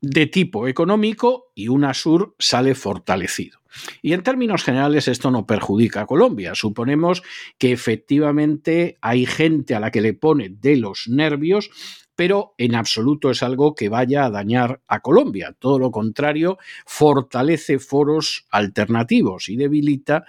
de 0.00 0.26
tipo 0.26 0.68
económico 0.68 1.50
y 1.56 1.68
UNASUR 1.68 2.36
sale 2.38 2.76
fortalecido. 2.76 3.58
Y 4.00 4.12
en 4.12 4.22
términos 4.22 4.62
generales 4.62 5.08
esto 5.08 5.30
no 5.32 5.44
perjudica 5.44 6.02
a 6.02 6.06
Colombia. 6.06 6.54
Suponemos 6.54 7.22
que 7.58 7.72
efectivamente 7.72 8.96
hay 9.00 9.26
gente 9.26 9.74
a 9.74 9.80
la 9.80 9.90
que 9.90 10.00
le 10.00 10.14
pone 10.14 10.50
de 10.50 10.76
los 10.76 11.08
nervios 11.08 11.70
pero 12.18 12.56
en 12.58 12.74
absoluto 12.74 13.30
es 13.30 13.44
algo 13.44 13.76
que 13.76 13.88
vaya 13.88 14.24
a 14.24 14.30
dañar 14.30 14.82
a 14.88 14.98
Colombia. 14.98 15.54
Todo 15.56 15.78
lo 15.78 15.92
contrario, 15.92 16.58
fortalece 16.84 17.78
foros 17.78 18.44
alternativos 18.50 19.48
y 19.48 19.56
debilita, 19.56 20.24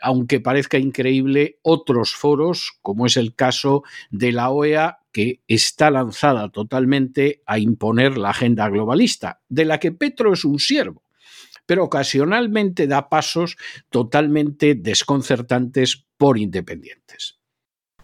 aunque 0.00 0.38
parezca 0.38 0.78
increíble, 0.78 1.58
otros 1.62 2.14
foros, 2.14 2.78
como 2.80 3.06
es 3.06 3.16
el 3.16 3.34
caso 3.34 3.82
de 4.12 4.30
la 4.30 4.50
OEA, 4.50 5.00
que 5.10 5.40
está 5.48 5.90
lanzada 5.90 6.48
totalmente 6.50 7.42
a 7.44 7.58
imponer 7.58 8.18
la 8.18 8.30
agenda 8.30 8.68
globalista, 8.68 9.40
de 9.48 9.64
la 9.64 9.80
que 9.80 9.90
Petro 9.90 10.32
es 10.32 10.44
un 10.44 10.60
siervo 10.60 11.02
pero 11.64 11.84
ocasionalmente 11.84 12.88
da 12.88 13.08
pasos 13.08 13.56
totalmente 13.88 14.74
desconcertantes 14.74 16.04
por 16.18 16.36
independientes. 16.36 17.41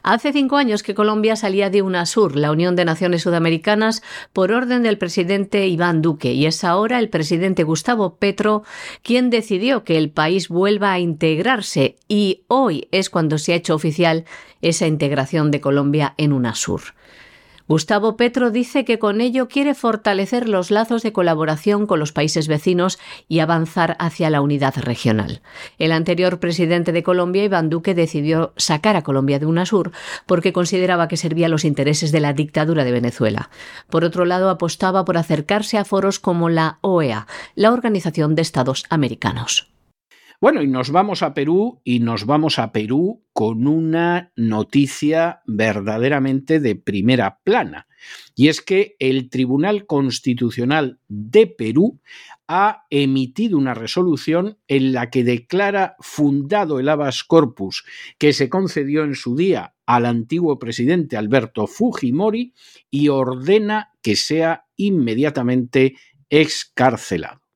Hace 0.02 0.32
cinco 0.32 0.56
años 0.56 0.82
que 0.82 0.94
Colombia 0.94 1.36
salía 1.36 1.70
de 1.70 1.82
UNASUR, 1.82 2.36
la 2.36 2.52
Unión 2.52 2.76
de 2.76 2.84
Naciones 2.84 3.22
Sudamericanas, 3.22 4.02
por 4.32 4.52
orden 4.52 4.82
del 4.82 4.96
presidente 4.96 5.66
Iván 5.66 6.02
Duque, 6.02 6.32
y 6.32 6.46
es 6.46 6.64
ahora 6.64 6.98
el 6.98 7.08
presidente 7.08 7.64
Gustavo 7.64 8.16
Petro 8.16 8.62
quien 9.02 9.28
decidió 9.28 9.84
que 9.84 9.98
el 9.98 10.10
país 10.10 10.48
vuelva 10.48 10.92
a 10.92 10.98
integrarse, 10.98 11.96
y 12.08 12.44
hoy 12.46 12.88
es 12.92 13.10
cuando 13.10 13.38
se 13.38 13.52
ha 13.52 13.56
hecho 13.56 13.74
oficial 13.74 14.24
esa 14.62 14.86
integración 14.86 15.50
de 15.50 15.60
Colombia 15.60 16.14
en 16.16 16.32
UNASUR. 16.32 16.94
Gustavo 17.68 18.16
Petro 18.16 18.50
dice 18.50 18.86
que 18.86 18.98
con 18.98 19.20
ello 19.20 19.46
quiere 19.46 19.74
fortalecer 19.74 20.48
los 20.48 20.70
lazos 20.70 21.02
de 21.02 21.12
colaboración 21.12 21.86
con 21.86 22.00
los 22.00 22.12
países 22.12 22.48
vecinos 22.48 22.98
y 23.28 23.40
avanzar 23.40 23.94
hacia 24.00 24.30
la 24.30 24.40
unidad 24.40 24.74
regional. 24.78 25.42
El 25.78 25.92
anterior 25.92 26.40
presidente 26.40 26.92
de 26.92 27.02
Colombia, 27.02 27.44
Iván 27.44 27.68
Duque, 27.68 27.94
decidió 27.94 28.54
sacar 28.56 28.96
a 28.96 29.02
Colombia 29.02 29.38
de 29.38 29.44
UNASUR 29.44 29.92
porque 30.24 30.54
consideraba 30.54 31.08
que 31.08 31.18
servía 31.18 31.50
los 31.50 31.66
intereses 31.66 32.10
de 32.10 32.20
la 32.20 32.32
dictadura 32.32 32.84
de 32.84 32.92
Venezuela. 32.92 33.50
Por 33.90 34.02
otro 34.02 34.24
lado, 34.24 34.48
apostaba 34.48 35.04
por 35.04 35.18
acercarse 35.18 35.76
a 35.76 35.84
foros 35.84 36.18
como 36.18 36.48
la 36.48 36.78
OEA, 36.80 37.26
la 37.54 37.70
Organización 37.70 38.34
de 38.34 38.42
Estados 38.42 38.84
Americanos. 38.88 39.77
Bueno, 40.40 40.62
y 40.62 40.68
nos 40.68 40.92
vamos 40.92 41.24
a 41.24 41.34
Perú 41.34 41.80
y 41.82 41.98
nos 41.98 42.24
vamos 42.24 42.60
a 42.60 42.70
Perú 42.70 43.24
con 43.32 43.66
una 43.66 44.32
noticia 44.36 45.42
verdaderamente 45.46 46.60
de 46.60 46.76
primera 46.76 47.40
plana. 47.42 47.88
Y 48.36 48.46
es 48.46 48.62
que 48.62 48.94
el 49.00 49.30
Tribunal 49.30 49.84
Constitucional 49.86 51.00
de 51.08 51.48
Perú 51.48 52.00
ha 52.46 52.84
emitido 52.88 53.58
una 53.58 53.74
resolución 53.74 54.58
en 54.68 54.92
la 54.92 55.10
que 55.10 55.24
declara 55.24 55.96
fundado 55.98 56.78
el 56.78 56.88
habeas 56.88 57.24
corpus 57.24 57.84
que 58.16 58.32
se 58.32 58.48
concedió 58.48 59.02
en 59.02 59.16
su 59.16 59.34
día 59.34 59.74
al 59.86 60.06
antiguo 60.06 60.60
presidente 60.60 61.16
Alberto 61.16 61.66
Fujimori 61.66 62.54
y 62.92 63.08
ordena 63.08 63.90
que 64.02 64.14
sea 64.14 64.66
inmediatamente 64.76 65.96
excarcelado. 66.30 67.47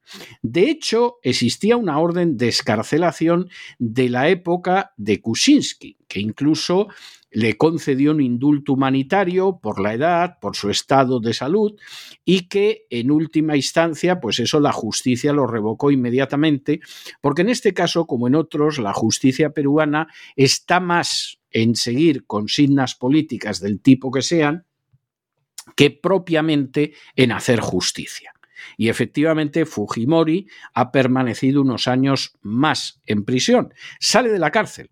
De 0.42 0.71
hecho, 0.71 1.16
existía 1.23 1.76
una 1.76 1.99
orden 1.99 2.37
de 2.37 2.49
escarcelación 2.49 3.49
de 3.78 4.09
la 4.09 4.28
época 4.28 4.92
de 4.97 5.21
Kuczynski, 5.21 5.99
que 6.09 6.21
incluso 6.21 6.88
le 7.33 7.57
concedió 7.57 8.11
un 8.12 8.21
indulto 8.21 8.75
humanitario 8.75 9.59
por 9.61 9.81
la 9.81 9.95
edad, 9.95 10.38
por 10.40 10.54
su 10.54 10.71
estado 10.71 11.19
de 11.19 11.33
salud, 11.33 11.75
y 12.25 12.49
que 12.49 12.87
en 12.90 13.11
última 13.11 13.57
instancia, 13.57 14.21
pues 14.21 14.38
eso 14.38 14.61
la 14.61 14.73
justicia 14.73 15.33
lo 15.33 15.47
revocó 15.47 15.90
inmediatamente, 15.90 16.81
porque 17.21 17.42
en 17.42 17.49
este 17.49 17.73
caso, 17.73 18.07
como 18.07 18.28
en 18.28 18.35
otros, 18.35 18.78
la 18.78 18.92
justicia 18.92 19.50
peruana 19.50 20.09
está 20.37 20.78
más 20.78 21.38
en 21.50 21.75
seguir 21.75 22.26
consignas 22.26 22.95
políticas 22.95 23.61
del 23.61 23.81
tipo 23.81 24.11
que 24.11 24.23
sean, 24.23 24.66
que 25.76 25.90
propiamente 25.90 26.92
en 27.16 27.33
hacer 27.33 27.61
justicia. 27.61 28.32
Y 28.76 28.88
efectivamente 28.88 29.66
Fujimori 29.66 30.47
ha 30.75 30.92
permanecido 30.92 31.62
unos 31.62 31.88
años 31.88 32.37
más 32.42 33.00
en 33.07 33.25
prisión. 33.25 33.73
Sale 34.00 34.31
de 34.31 34.38
la 34.38 34.50
cárcel. 34.50 34.90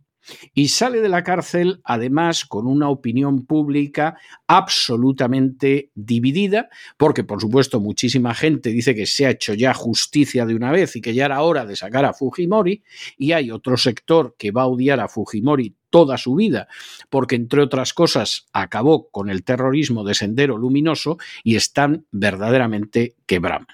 Y 0.54 0.68
sale 0.68 1.00
de 1.00 1.08
la 1.08 1.24
cárcel 1.24 1.80
además 1.82 2.44
con 2.44 2.66
una 2.66 2.88
opinión 2.88 3.46
pública 3.46 4.18
absolutamente 4.46 5.90
dividida, 5.94 6.68
porque 6.96 7.24
por 7.24 7.40
supuesto 7.40 7.80
muchísima 7.80 8.34
gente 8.34 8.70
dice 8.70 8.94
que 8.94 9.06
se 9.06 9.26
ha 9.26 9.30
hecho 9.30 9.54
ya 9.54 9.74
justicia 9.74 10.46
de 10.46 10.54
una 10.54 10.72
vez 10.72 10.94
y 10.96 11.00
que 11.00 11.14
ya 11.14 11.24
era 11.24 11.42
hora 11.42 11.64
de 11.64 11.74
sacar 11.74 12.04
a 12.04 12.12
Fujimori, 12.12 12.82
y 13.16 13.32
hay 13.32 13.50
otro 13.50 13.76
sector 13.76 14.36
que 14.38 14.50
va 14.50 14.62
a 14.62 14.66
odiar 14.66 15.00
a 15.00 15.08
Fujimori 15.08 15.74
toda 15.90 16.16
su 16.16 16.34
vida, 16.34 16.68
porque 17.08 17.36
entre 17.36 17.60
otras 17.60 17.92
cosas 17.92 18.46
acabó 18.52 19.10
con 19.10 19.28
el 19.28 19.44
terrorismo 19.44 20.04
de 20.04 20.14
Sendero 20.14 20.56
Luminoso 20.56 21.18
y 21.44 21.56
están 21.56 22.06
verdaderamente 22.10 23.16
quebrados. 23.26 23.68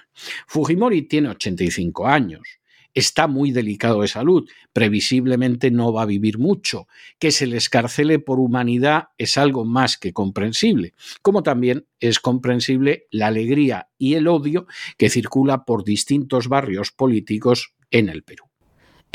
Fujimori 0.47 1.03
tiene 1.03 1.29
85 1.29 2.07
años 2.07 2.59
está 2.97 3.27
muy 3.27 3.51
delicado 3.51 4.01
de 4.01 4.07
salud, 4.07 4.49
previsiblemente 4.73 5.69
no 5.69 5.93
va 5.93 6.01
a 6.01 6.07
vivir 6.07 6.39
mucho. 6.39 6.87
Que 7.19 7.31
se 7.31 7.45
le 7.45 7.57
escarcele 7.57 8.17
por 8.17 8.39
humanidad 8.39 9.09
es 9.19 9.37
algo 9.37 9.65
más 9.65 9.97
que 9.97 10.13
comprensible, 10.13 10.95
como 11.21 11.43
también 11.43 11.85
es 11.99 12.19
comprensible 12.19 13.05
la 13.11 13.27
alegría 13.27 13.89
y 13.99 14.15
el 14.15 14.27
odio 14.27 14.65
que 14.97 15.11
circula 15.11 15.63
por 15.63 15.83
distintos 15.83 16.47
barrios 16.47 16.91
políticos 16.91 17.75
en 17.91 18.09
el 18.09 18.23
Perú. 18.23 18.46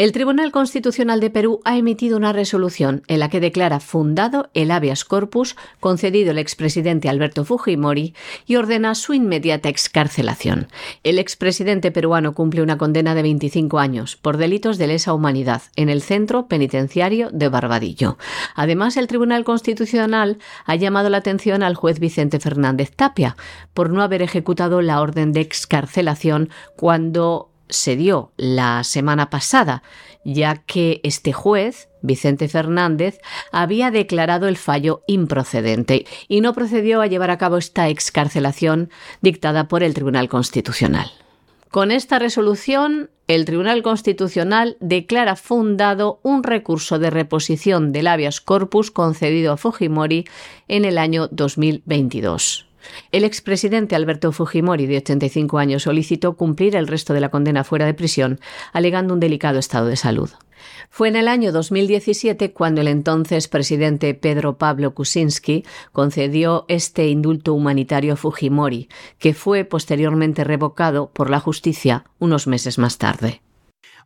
El 0.03 0.11
Tribunal 0.11 0.51
Constitucional 0.51 1.21
de 1.21 1.31
Perú 1.31 1.61
ha 1.65 1.77
emitido 1.77 2.17
una 2.17 2.33
resolución 2.33 3.05
en 3.07 3.21
la 3.21 3.31
que 3.31 3.39
declara 3.39 3.79
fundado 3.79 4.51
el 4.53 4.73
habeas 4.73 5.05
corpus 5.05 5.55
concedido 5.79 6.33
al 6.33 6.39
expresidente 6.39 7.09
Alberto 7.09 7.45
Fujimori 7.45 8.13
y 8.45 8.57
ordena 8.57 8.97
su 8.97 9.15
inmediata 9.15 9.69
excarcelación. 9.69 10.67
El 11.05 11.21
expresidente 11.21 11.93
peruano 11.93 12.35
cumple 12.35 12.63
una 12.63 12.79
condena 12.79 13.15
de 13.15 13.23
25 13.23 13.79
años 13.79 14.17
por 14.17 14.39
delitos 14.39 14.77
de 14.77 14.89
lesa 14.89 15.15
humanidad 15.15 15.63
en 15.77 15.89
el 15.89 16.03
centro 16.03 16.49
penitenciario 16.49 17.31
de 17.31 17.49
Barbadillo. 17.49 18.19
Además, 18.57 18.97
el 18.97 19.07
Tribunal 19.07 19.45
Constitucional 19.45 20.39
ha 20.65 20.75
llamado 20.75 21.11
la 21.11 21.19
atención 21.19 21.63
al 21.63 21.77
juez 21.77 22.01
Vicente 22.01 22.41
Fernández 22.41 22.91
Tapia 22.91 23.37
por 23.73 23.91
no 23.91 24.03
haber 24.03 24.23
ejecutado 24.23 24.83
la 24.83 25.01
orden 25.01 25.33
de 25.33 25.43
excarcelación 25.43 26.51
cuando 26.75 27.52
se 27.73 27.97
dio 27.97 28.33
la 28.37 28.85
semana 28.85 29.31
pasada, 29.31 29.83
ya 30.25 30.57
que 30.57 31.01
este 31.03 31.33
juez, 31.33 31.89
Vicente 32.01 32.49
Fernández, 32.49 33.19
había 33.51 33.91
declarado 33.91 34.49
el 34.49 34.57
fallo 34.57 35.03
improcedente 35.07 36.07
y 36.29 36.41
no 36.41 36.53
procedió 36.53 37.01
a 37.01 37.07
llevar 37.07 37.31
a 37.31 37.39
cabo 37.39 37.57
esta 37.57 37.89
excarcelación 37.89 38.91
dictada 39.21 39.69
por 39.69 39.83
el 39.83 39.95
Tribunal 39.95 40.29
Constitucional. 40.29 41.11
Con 41.71 41.91
esta 41.91 42.19
resolución, 42.19 43.11
el 43.29 43.47
Tribunal 43.47 43.83
Constitucional 43.83 44.77
declara 44.81 45.37
fundado 45.37 46.21
un 46.23 46.43
recurso 46.43 46.99
de 46.99 47.09
reposición 47.09 47.93
del 47.93 48.09
habeas 48.09 48.43
corpus 48.43 48.91
concedido 48.91 49.53
a 49.53 49.57
Fujimori 49.57 50.27
en 50.69 50.85
el 50.85 50.99
año 50.99 51.29
2022. 51.29 52.67
El 53.11 53.25
expresidente 53.25 53.95
Alberto 53.95 54.33
Fujimori, 54.33 54.87
de 54.87 54.99
85 54.99 55.59
años, 55.59 55.83
solicitó 55.85 56.37
cumplir 56.37 56.77
el 56.77 56.89
resto 56.89 57.15
de 57.15 57.21
la 57.21 57.31
condena 57.31 57.65
fuera 57.65 57.87
de 57.87 57.95
prisión, 57.95 58.41
alegando 58.73 59.15
un 59.15 59.21
delicado 59.21 59.59
estado 59.59 59.87
de 59.87 59.97
salud. 59.97 60.31
Fue 60.91 61.09
en 61.09 61.17
el 61.17 61.29
año 61.29 61.53
2017 61.53 62.53
cuando 62.53 62.81
el 62.81 62.89
entonces 62.89 63.49
presidente 63.49 64.15
Pedro 64.15 64.59
Pablo 64.59 64.95
Kuczynski 64.95 65.65
concedió 65.93 66.65
este 66.69 67.09
indulto 67.09 67.55
humanitario 67.55 68.15
a 68.15 68.17
Fujimori, 68.17 68.89
que 69.19 69.35
fue 69.35 69.65
posteriormente 69.65 70.45
revocado 70.45 71.11
por 71.11 71.31
la 71.31 71.41
justicia 71.41 72.05
unos 72.19 72.47
meses 72.47 72.79
más 72.79 72.99
tarde. 72.99 73.43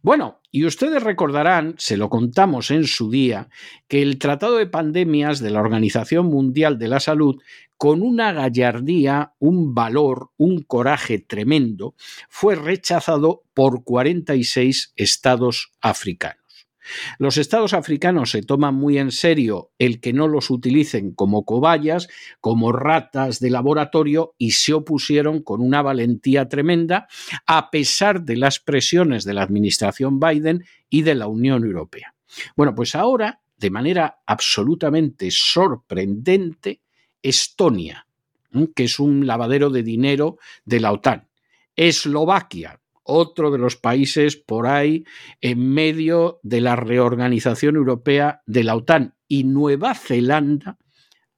Bueno, 0.03 0.41
y 0.51 0.65
ustedes 0.65 1.03
recordarán, 1.03 1.75
se 1.79 1.97
lo 1.97 2.09
contamos 2.09 2.71
en 2.71 2.85
su 2.85 3.11
día, 3.11 3.49
que 3.89 4.03
el 4.03 4.19
Tratado 4.19 4.57
de 4.57 4.67
Pandemias 4.67 5.41
de 5.41 5.51
la 5.51 5.61
Organización 5.61 6.27
Mundial 6.27 6.79
de 6.79 6.89
la 6.89 7.01
Salud, 7.01 7.37
con 7.77 8.03
una 8.03 8.33
gallardía, 8.33 9.35
un 9.39 9.75
valor, 9.75 10.31
un 10.37 10.63
coraje 10.63 11.19
tremendo, 11.19 11.95
fue 12.29 12.55
rechazado 12.55 13.43
por 13.53 13.85
46 13.85 14.93
estados 14.97 15.73
africanos. 15.81 16.46
Los 17.19 17.37
estados 17.37 17.73
africanos 17.73 18.31
se 18.31 18.43
toman 18.43 18.75
muy 18.75 18.99
en 18.99 19.11
serio 19.11 19.71
el 19.79 20.01
que 20.01 20.13
no 20.13 20.29
los 20.29 20.51
utilicen 20.51 21.13
como 21.13 21.45
cobayas, 21.45 22.09
como 22.41 22.73
ratas 22.73 23.41
de 23.41 23.51
laboratorio 23.51 24.35
y 24.39 24.53
se 24.53 24.73
opusieron 24.73 25.43
con 25.43 25.61
una 25.61 25.83
valentía 25.83 26.49
tremenda 26.49 27.09
a 27.47 27.71
pesar 27.71 28.23
de 28.23 28.37
las 28.37 28.61
presiones 28.61 29.25
de 29.25 29.35
la 29.35 29.43
administración 29.43 30.21
Biden 30.21 30.65
y 30.89 31.03
de 31.03 31.15
la 31.15 31.27
Unión 31.27 31.65
Europea. 31.65 32.15
Bueno, 32.57 32.75
pues 32.75 32.95
ahora, 32.95 33.41
de 33.57 33.71
manera 33.71 34.19
absolutamente 34.27 35.31
sorprendente, 35.31 36.81
Estonia, 37.23 38.07
que 38.75 38.85
es 38.85 39.01
un 39.01 39.27
lavadero 39.27 39.71
de 39.71 39.83
dinero 39.83 40.39
de 40.65 40.81
la 40.81 40.93
OTAN, 40.93 41.29
Eslovaquia, 41.75 42.81
otro 43.07 43.51
de 43.51 43.59
los 43.59 43.77
países 43.77 44.37
por 44.37 44.67
ahí 44.67 45.05
en 45.41 45.73
medio 45.73 46.41
de 46.43 46.61
la 46.61 46.77
reorganización 46.77 47.77
europea 47.77 48.43
de 48.47 48.65
la 48.65 48.77
OTAN 48.77 49.15
y 49.29 49.45
Nueva 49.45 49.95
Zelanda 49.95 50.79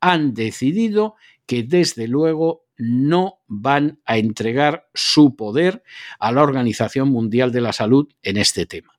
han 0.00 0.34
decidido 0.34 1.16
que 1.46 1.62
desde 1.62 2.08
luego 2.08 2.66
no 2.76 3.40
van 3.46 4.00
a 4.04 4.18
entregar 4.18 4.88
su 4.94 5.34
poder 5.34 5.82
a 6.18 6.30
la 6.30 6.42
Organización 6.42 7.08
Mundial 7.08 7.50
de 7.50 7.60
la 7.60 7.72
Salud 7.72 8.08
en 8.22 8.36
este 8.36 8.66
tema. 8.66 8.92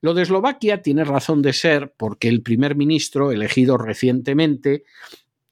Lo 0.00 0.14
de 0.14 0.22
Eslovaquia 0.22 0.82
tiene 0.82 1.04
razón 1.04 1.42
de 1.42 1.52
ser 1.52 1.94
porque 1.96 2.28
el 2.28 2.42
primer 2.42 2.74
ministro 2.74 3.30
elegido 3.30 3.78
recientemente 3.78 4.82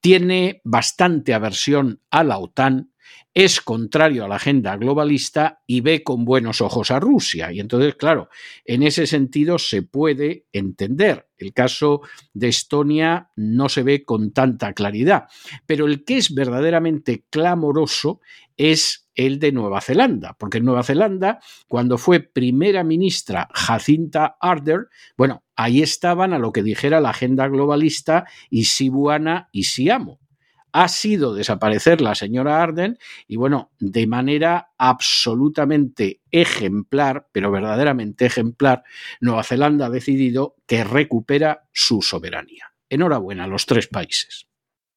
tiene 0.01 0.61
bastante 0.65 1.35
aversión 1.35 2.01
a 2.11 2.25
la 2.25 2.39
OTAN 2.39 2.93
es 3.39 3.61
contrario 3.61 4.25
a 4.25 4.29
la 4.29 4.35
agenda 4.35 4.77
globalista 4.77 5.63
y 5.65 5.81
ve 5.81 6.03
con 6.03 6.25
buenos 6.25 6.61
ojos 6.61 6.91
a 6.91 6.99
Rusia. 6.99 7.53
Y 7.53 7.61
entonces, 7.61 7.95
claro, 7.95 8.31
en 8.65 8.83
ese 8.83 9.07
sentido 9.07 9.61
se 9.61 9.83
puede 9.83 10.47
entender. 10.53 11.29
El 11.37 11.53
caso 11.53 12.01
de 12.35 12.49
Estonia 12.49 13.31
no 13.37 13.69
se 13.69 13.85
ve 13.85 14.03
con 14.03 14.33
tanta 14.33 14.73
claridad, 14.73 15.29
pero 15.67 15.87
el 15.87 16.05
que 16.05 16.17
es 16.17 16.35
verdaderamente 16.35 17.27
clamoroso 17.31 18.21
es 18.57 19.09
el 19.15 19.39
de 19.39 19.53
Nueva 19.53 19.83
Zelanda, 19.83 20.35
porque 20.37 20.59
en 20.59 20.65
Nueva 20.65 20.83
Zelanda, 20.83 21.39
cuando 21.69 21.97
fue 21.97 22.19
primera 22.19 22.83
ministra 22.83 23.49
Jacinta 23.55 24.37
Ardern, 24.41 24.89
bueno, 25.17 25.45
ahí 25.55 25.81
estaban 25.81 26.33
a 26.33 26.41
lo 26.41 26.51
que 26.51 26.65
dijera 26.65 27.01
la 27.01 27.11
agenda 27.11 27.47
globalista 27.47 28.27
y 28.51 28.65
si 28.65 28.89
buana 28.89 29.49
y 29.53 29.63
si 29.63 29.91
amo 29.91 30.19
ha 30.79 30.87
sido 30.87 31.35
desaparecer 31.35 32.01
la 32.01 32.15
señora 32.15 32.63
Arden 32.63 32.99
y 33.27 33.35
bueno, 33.35 33.73
de 33.81 34.07
manera 34.07 34.71
absolutamente 34.79 36.21
ejemplar, 36.31 37.27
pero 37.33 37.51
verdaderamente 37.51 38.27
ejemplar, 38.27 38.85
Nueva 39.21 39.43
Zelanda 39.43 39.87
ha 39.87 39.91
decidido 39.91 40.55
que 40.69 40.85
recupera 40.85 41.65
su 41.73 42.01
soberanía. 42.01 42.75
Enhorabuena 42.89 43.45
a 43.45 43.49
los 43.49 43.67
tres 43.67 43.89
países. 43.89 44.48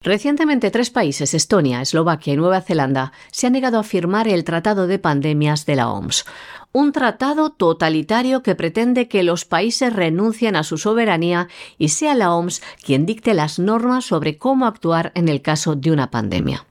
Recientemente 0.04 0.72
tres 0.72 0.90
países, 0.90 1.36
Estonia, 1.36 1.80
Eslovaquia 1.80 2.34
y 2.34 2.38
Nueva 2.38 2.62
Zelanda, 2.62 3.12
se 3.32 3.46
han 3.46 3.54
negado 3.54 3.78
a 3.78 3.84
firmar 3.84 4.28
el 4.28 4.44
Tratado 4.44 4.88
de 4.88 4.98
Pandemias 4.98 5.68
de 5.68 5.76
la 5.76 5.90
OMS, 5.92 6.26
un 6.72 6.92
tratado 6.92 7.52
totalitario 7.52 8.42
que 8.42 8.56
pretende 8.56 9.08
que 9.08 9.22
los 9.22 9.46
países 9.46 9.94
renuncien 9.94 10.56
a 10.56 10.64
su 10.64 10.80
soberanía 10.80 11.50
y 11.78 11.90
sea 11.90 12.16
la 12.16 12.34
OMS 12.34 12.64
quien 12.84 13.06
dicte 13.06 13.36
las 13.36 13.60
normas 13.60 14.06
sobre 14.06 14.40
cómo 14.40 14.66
actuar 14.66 15.12
en 15.14 15.30
el 15.30 15.44
caso 15.44 15.76
de 15.76 15.92
una 15.92 16.10
pandemia. 16.10 16.66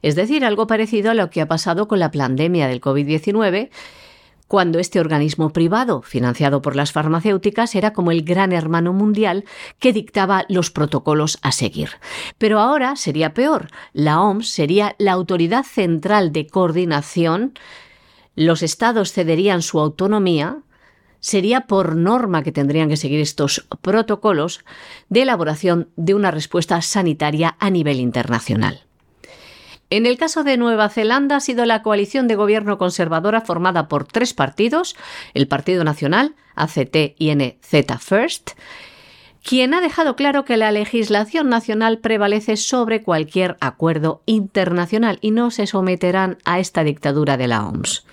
Es 0.00 0.14
decir, 0.14 0.44
algo 0.44 0.68
parecido 0.68 1.10
a 1.10 1.14
lo 1.14 1.30
que 1.30 1.40
ha 1.40 1.48
pasado 1.48 1.88
con 1.88 1.98
la 1.98 2.12
pandemia 2.12 2.68
del 2.68 2.80
COVID-19, 2.80 3.70
cuando 4.48 4.78
este 4.78 4.98
organismo 4.98 5.50
privado, 5.50 6.02
financiado 6.02 6.62
por 6.62 6.74
las 6.74 6.90
farmacéuticas, 6.90 7.74
era 7.74 7.92
como 7.92 8.10
el 8.10 8.22
gran 8.22 8.52
hermano 8.52 8.92
mundial 8.92 9.44
que 9.78 9.92
dictaba 9.92 10.46
los 10.48 10.70
protocolos 10.70 11.38
a 11.42 11.52
seguir. 11.52 11.90
Pero 12.38 12.58
ahora 12.58 12.96
sería 12.96 13.34
peor. 13.34 13.68
La 13.92 14.20
OMS 14.22 14.48
sería 14.48 14.96
la 14.98 15.12
autoridad 15.12 15.64
central 15.64 16.32
de 16.32 16.46
coordinación, 16.46 17.52
los 18.34 18.62
estados 18.62 19.12
cederían 19.12 19.62
su 19.62 19.80
autonomía, 19.80 20.58
sería 21.20 21.62
por 21.62 21.96
norma 21.96 22.42
que 22.42 22.52
tendrían 22.52 22.88
que 22.88 22.96
seguir 22.96 23.20
estos 23.20 23.66
protocolos 23.82 24.64
de 25.08 25.22
elaboración 25.22 25.90
de 25.96 26.14
una 26.14 26.30
respuesta 26.30 26.80
sanitaria 26.80 27.56
a 27.58 27.70
nivel 27.70 28.00
internacional. 28.00 28.87
En 29.90 30.04
el 30.04 30.18
caso 30.18 30.44
de 30.44 30.58
Nueva 30.58 30.90
Zelanda 30.90 31.36
ha 31.36 31.40
sido 31.40 31.64
la 31.64 31.82
coalición 31.82 32.28
de 32.28 32.34
gobierno 32.34 32.76
conservadora 32.76 33.40
formada 33.40 33.88
por 33.88 34.04
tres 34.04 34.34
partidos, 34.34 34.96
el 35.32 35.48
Partido 35.48 35.82
Nacional, 35.82 36.34
ACT 36.56 37.14
y 37.18 37.34
NZ 37.34 37.98
First, 37.98 38.50
quien 39.42 39.72
ha 39.72 39.80
dejado 39.80 40.14
claro 40.14 40.44
que 40.44 40.58
la 40.58 40.72
legislación 40.72 41.48
nacional 41.48 41.98
prevalece 41.98 42.58
sobre 42.58 43.02
cualquier 43.02 43.56
acuerdo 43.60 44.22
internacional 44.26 45.18
y 45.22 45.30
no 45.30 45.50
se 45.50 45.66
someterán 45.66 46.36
a 46.44 46.58
esta 46.58 46.84
dictadura 46.84 47.38
de 47.38 47.48
la 47.48 47.66
OMS. 47.66 48.04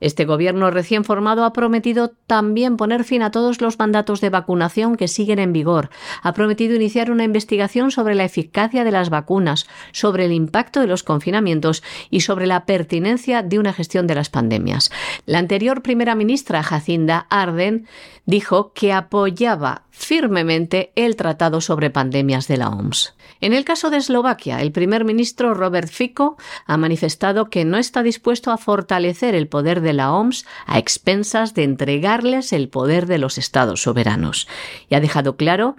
Este 0.00 0.24
gobierno 0.24 0.70
recién 0.70 1.04
formado 1.04 1.44
ha 1.44 1.52
prometido 1.52 2.12
también 2.26 2.76
poner 2.76 3.04
fin 3.04 3.22
a 3.22 3.30
todos 3.30 3.60
los 3.60 3.78
mandatos 3.78 4.20
de 4.20 4.30
vacunación 4.30 4.96
que 4.96 5.08
siguen 5.08 5.38
en 5.38 5.52
vigor. 5.52 5.90
Ha 6.22 6.32
prometido 6.34 6.74
iniciar 6.74 7.10
una 7.10 7.24
investigación 7.24 7.90
sobre 7.90 8.14
la 8.14 8.24
eficacia 8.24 8.84
de 8.84 8.90
las 8.90 9.10
vacunas, 9.10 9.66
sobre 9.92 10.26
el 10.26 10.32
impacto 10.32 10.80
de 10.80 10.86
los 10.86 11.02
confinamientos 11.02 11.82
y 12.10 12.20
sobre 12.20 12.46
la 12.46 12.66
pertinencia 12.66 13.42
de 13.42 13.58
una 13.58 13.72
gestión 13.72 14.06
de 14.06 14.14
las 14.14 14.30
pandemias. 14.30 14.90
La 15.26 15.38
anterior 15.38 15.82
primera 15.82 16.14
ministra, 16.14 16.62
Jacinda 16.62 17.26
Arden, 17.30 17.86
dijo 18.26 18.72
que 18.72 18.92
apoyaba 18.92 19.83
firmemente 19.94 20.92
el 20.96 21.14
Tratado 21.14 21.60
sobre 21.60 21.88
Pandemias 21.88 22.48
de 22.48 22.56
la 22.56 22.68
OMS. 22.68 23.14
En 23.40 23.52
el 23.52 23.64
caso 23.64 23.90
de 23.90 23.98
Eslovaquia, 23.98 24.60
el 24.60 24.72
primer 24.72 25.04
ministro 25.04 25.54
Robert 25.54 25.88
Fico 25.88 26.36
ha 26.66 26.76
manifestado 26.76 27.48
que 27.48 27.64
no 27.64 27.78
está 27.78 28.02
dispuesto 28.02 28.50
a 28.50 28.58
fortalecer 28.58 29.36
el 29.36 29.46
poder 29.46 29.80
de 29.80 29.92
la 29.92 30.12
OMS 30.12 30.44
a 30.66 30.78
expensas 30.78 31.54
de 31.54 31.62
entregarles 31.62 32.52
el 32.52 32.68
poder 32.68 33.06
de 33.06 33.18
los 33.18 33.38
estados 33.38 33.82
soberanos 33.82 34.48
y 34.88 34.96
ha 34.96 35.00
dejado 35.00 35.36
claro 35.36 35.76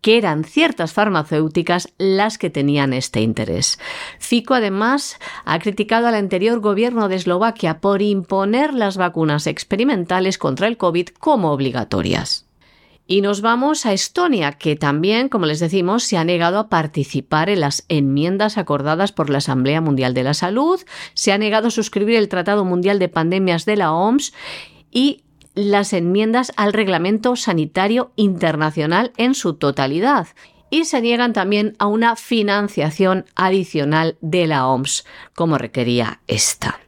que 0.00 0.16
eran 0.16 0.44
ciertas 0.44 0.94
farmacéuticas 0.94 1.92
las 1.98 2.38
que 2.38 2.48
tenían 2.48 2.94
este 2.94 3.20
interés. 3.20 3.78
Fico 4.18 4.54
además 4.54 5.18
ha 5.44 5.58
criticado 5.58 6.06
al 6.06 6.14
anterior 6.14 6.60
gobierno 6.60 7.08
de 7.08 7.16
Eslovaquia 7.16 7.80
por 7.80 8.00
imponer 8.00 8.72
las 8.72 8.96
vacunas 8.96 9.46
experimentales 9.46 10.38
contra 10.38 10.68
el 10.68 10.78
COVID 10.78 11.08
como 11.18 11.52
obligatorias. 11.52 12.47
Y 13.10 13.22
nos 13.22 13.40
vamos 13.40 13.86
a 13.86 13.94
Estonia, 13.94 14.52
que 14.52 14.76
también, 14.76 15.30
como 15.30 15.46
les 15.46 15.60
decimos, 15.60 16.04
se 16.04 16.18
ha 16.18 16.24
negado 16.24 16.58
a 16.58 16.68
participar 16.68 17.48
en 17.48 17.60
las 17.60 17.86
enmiendas 17.88 18.58
acordadas 18.58 19.12
por 19.12 19.30
la 19.30 19.38
Asamblea 19.38 19.80
Mundial 19.80 20.12
de 20.12 20.24
la 20.24 20.34
Salud, 20.34 20.78
se 21.14 21.32
ha 21.32 21.38
negado 21.38 21.68
a 21.68 21.70
suscribir 21.70 22.16
el 22.16 22.28
Tratado 22.28 22.66
Mundial 22.66 22.98
de 22.98 23.08
Pandemias 23.08 23.64
de 23.64 23.76
la 23.76 23.94
OMS 23.94 24.34
y 24.92 25.22
las 25.54 25.94
enmiendas 25.94 26.52
al 26.56 26.74
Reglamento 26.74 27.34
Sanitario 27.34 28.12
Internacional 28.14 29.12
en 29.16 29.34
su 29.34 29.54
totalidad 29.54 30.28
y 30.68 30.84
se 30.84 31.00
niegan 31.00 31.32
también 31.32 31.76
a 31.78 31.86
una 31.86 32.14
financiación 32.14 33.24
adicional 33.36 34.18
de 34.20 34.46
la 34.46 34.66
OMS, 34.66 35.06
como 35.34 35.56
requería 35.56 36.20
esta. 36.26 36.78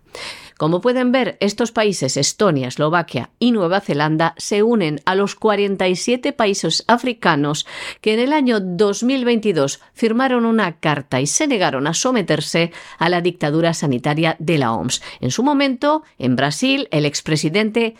Como 0.60 0.82
pueden 0.82 1.10
ver, 1.10 1.38
estos 1.40 1.72
países, 1.72 2.18
Estonia, 2.18 2.68
Eslovaquia 2.68 3.30
y 3.38 3.52
Nueva 3.52 3.80
Zelanda, 3.80 4.34
se 4.36 4.62
unen 4.62 5.00
a 5.06 5.14
los 5.14 5.34
47 5.34 6.34
países 6.34 6.84
africanos 6.86 7.66
que 8.02 8.12
en 8.12 8.20
el 8.20 8.34
año 8.34 8.60
2022 8.60 9.80
firmaron 9.94 10.44
una 10.44 10.78
carta 10.78 11.18
y 11.18 11.26
se 11.26 11.46
negaron 11.46 11.86
a 11.86 11.94
someterse 11.94 12.72
a 12.98 13.08
la 13.08 13.22
dictadura 13.22 13.72
sanitaria 13.72 14.36
de 14.38 14.58
la 14.58 14.74
OMS. 14.74 15.00
En 15.20 15.30
su 15.30 15.42
momento, 15.42 16.02
en 16.18 16.36
Brasil, 16.36 16.88
el 16.90 17.06
expresidente 17.06 17.94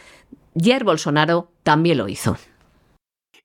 Jair 0.54 0.84
Bolsonaro 0.84 1.52
también 1.62 1.96
lo 1.96 2.08
hizo. 2.08 2.36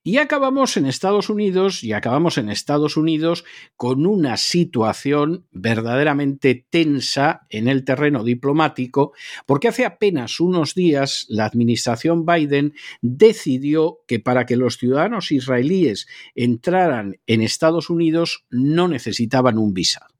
Y 0.06 0.18
acabamos 0.18 0.76
en 0.76 0.86
Estados 0.86 1.30
Unidos, 1.30 1.82
y 1.82 1.92
acabamos 1.92 2.38
en 2.38 2.48
Estados 2.48 2.96
Unidos 2.96 3.44
con 3.74 4.06
una 4.06 4.36
situación 4.36 5.48
verdaderamente 5.50 6.64
tensa 6.70 7.44
en 7.50 7.66
el 7.66 7.84
terreno 7.84 8.22
diplomático, 8.22 9.14
porque 9.46 9.66
hace 9.66 9.84
apenas 9.84 10.38
unos 10.38 10.76
días 10.76 11.26
la 11.28 11.44
administración 11.44 12.24
Biden 12.24 12.74
decidió 13.02 13.98
que 14.06 14.20
para 14.20 14.46
que 14.46 14.54
los 14.54 14.76
ciudadanos 14.76 15.32
israelíes 15.32 16.06
entraran 16.36 17.18
en 17.26 17.42
Estados 17.42 17.90
Unidos 17.90 18.44
no 18.48 18.86
necesitaban 18.86 19.58
un 19.58 19.74
visado 19.74 20.15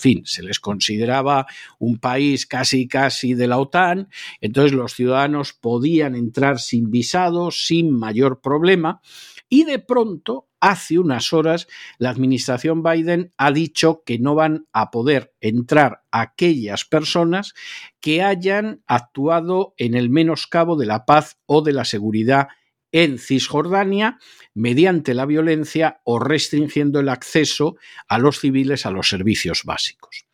fin, 0.00 0.22
se 0.24 0.42
les 0.42 0.58
consideraba 0.58 1.46
un 1.78 1.98
país 1.98 2.46
casi 2.46 2.88
casi 2.88 3.34
de 3.34 3.46
la 3.46 3.58
OTAN, 3.58 4.08
entonces 4.40 4.72
los 4.72 4.94
ciudadanos 4.94 5.52
podían 5.52 6.14
entrar 6.14 6.58
sin 6.58 6.90
visado, 6.90 7.50
sin 7.50 7.92
mayor 7.92 8.40
problema, 8.40 9.00
y 9.48 9.64
de 9.64 9.80
pronto, 9.80 10.48
hace 10.60 10.98
unas 10.98 11.32
horas, 11.32 11.66
la 11.98 12.10
administración 12.10 12.82
Biden 12.82 13.32
ha 13.36 13.50
dicho 13.50 14.02
que 14.06 14.18
no 14.18 14.36
van 14.36 14.68
a 14.72 14.90
poder 14.90 15.34
entrar 15.40 16.02
aquellas 16.12 16.84
personas 16.84 17.54
que 18.00 18.22
hayan 18.22 18.82
actuado 18.86 19.74
en 19.76 19.94
el 19.94 20.08
menoscabo 20.08 20.76
de 20.76 20.86
la 20.86 21.04
paz 21.04 21.38
o 21.46 21.62
de 21.62 21.72
la 21.72 21.84
seguridad 21.84 22.48
en 22.92 23.18
Cisjordania 23.18 24.18
mediante 24.54 25.14
la 25.14 25.26
violencia 25.26 26.00
o 26.04 26.18
restringiendo 26.18 27.00
el 27.00 27.08
acceso 27.08 27.76
a 28.08 28.18
los 28.18 28.40
civiles 28.40 28.86
a 28.86 28.90
los 28.90 29.08
servicios 29.08 29.62
básicos. 29.64 30.26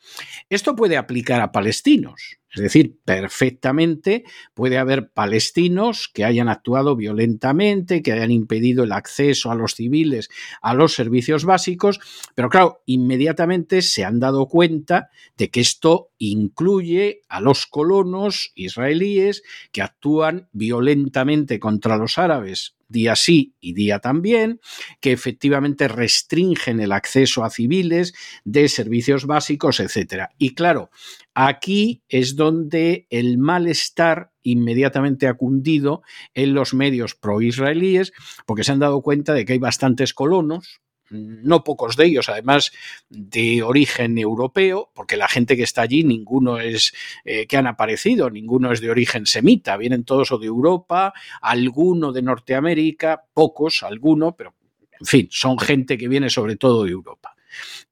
Esto 0.48 0.76
puede 0.76 0.96
aplicar 0.96 1.40
a 1.40 1.52
palestinos, 1.52 2.38
es 2.56 2.62
decir, 2.62 2.96
perfectamente 3.04 4.24
puede 4.54 4.78
haber 4.78 5.10
palestinos 5.10 6.08
que 6.12 6.24
hayan 6.24 6.48
actuado 6.48 6.96
violentamente, 6.96 8.02
que 8.02 8.12
hayan 8.12 8.30
impedido 8.30 8.84
el 8.84 8.92
acceso 8.92 9.50
a 9.50 9.54
los 9.54 9.74
civiles 9.74 10.30
a 10.62 10.72
los 10.72 10.94
servicios 10.94 11.44
básicos, 11.44 12.00
pero 12.34 12.48
claro, 12.48 12.82
inmediatamente 12.86 13.82
se 13.82 14.04
han 14.04 14.20
dado 14.20 14.46
cuenta 14.46 15.10
de 15.36 15.50
que 15.50 15.60
esto 15.60 16.10
incluye 16.18 17.20
a 17.28 17.40
los 17.40 17.66
colonos 17.66 18.52
israelíes 18.54 19.42
que 19.70 19.82
actúan 19.82 20.48
violentamente 20.52 21.60
contra 21.60 21.98
los 21.98 22.16
árabes 22.16 22.75
día 22.88 23.16
sí 23.16 23.54
y 23.60 23.74
día 23.74 23.98
también, 23.98 24.60
que 25.00 25.12
efectivamente 25.12 25.88
restringen 25.88 26.80
el 26.80 26.92
acceso 26.92 27.44
a 27.44 27.50
civiles 27.50 28.14
de 28.44 28.68
servicios 28.68 29.26
básicos, 29.26 29.80
etc. 29.80 30.28
Y 30.38 30.54
claro, 30.54 30.90
aquí 31.34 32.02
es 32.08 32.36
donde 32.36 33.06
el 33.10 33.38
malestar 33.38 34.32
inmediatamente 34.42 35.26
ha 35.26 35.34
cundido 35.34 36.02
en 36.34 36.54
los 36.54 36.72
medios 36.74 37.14
pro-israelíes, 37.14 38.12
porque 38.46 38.64
se 38.64 38.72
han 38.72 38.78
dado 38.78 39.02
cuenta 39.02 39.34
de 39.34 39.44
que 39.44 39.54
hay 39.54 39.58
bastantes 39.58 40.14
colonos, 40.14 40.80
no 41.10 41.64
pocos 41.64 41.96
de 41.96 42.06
ellos, 42.06 42.28
además 42.28 42.72
de 43.08 43.62
origen 43.62 44.18
europeo, 44.18 44.90
porque 44.94 45.16
la 45.16 45.28
gente 45.28 45.56
que 45.56 45.62
está 45.62 45.82
allí, 45.82 46.04
ninguno 46.04 46.58
es 46.58 46.92
eh, 47.24 47.46
que 47.46 47.56
han 47.56 47.66
aparecido, 47.66 48.30
ninguno 48.30 48.72
es 48.72 48.80
de 48.80 48.90
origen 48.90 49.26
semita, 49.26 49.76
vienen 49.76 50.04
todos 50.04 50.32
o 50.32 50.38
de 50.38 50.46
Europa, 50.46 51.12
alguno 51.40 52.12
de 52.12 52.22
Norteamérica, 52.22 53.24
pocos, 53.32 53.82
alguno, 53.82 54.36
pero 54.36 54.54
en 54.98 55.06
fin, 55.06 55.28
son 55.30 55.58
gente 55.58 55.98
que 55.98 56.08
viene 56.08 56.30
sobre 56.30 56.56
todo 56.56 56.84
de 56.84 56.90
Europa. 56.90 57.36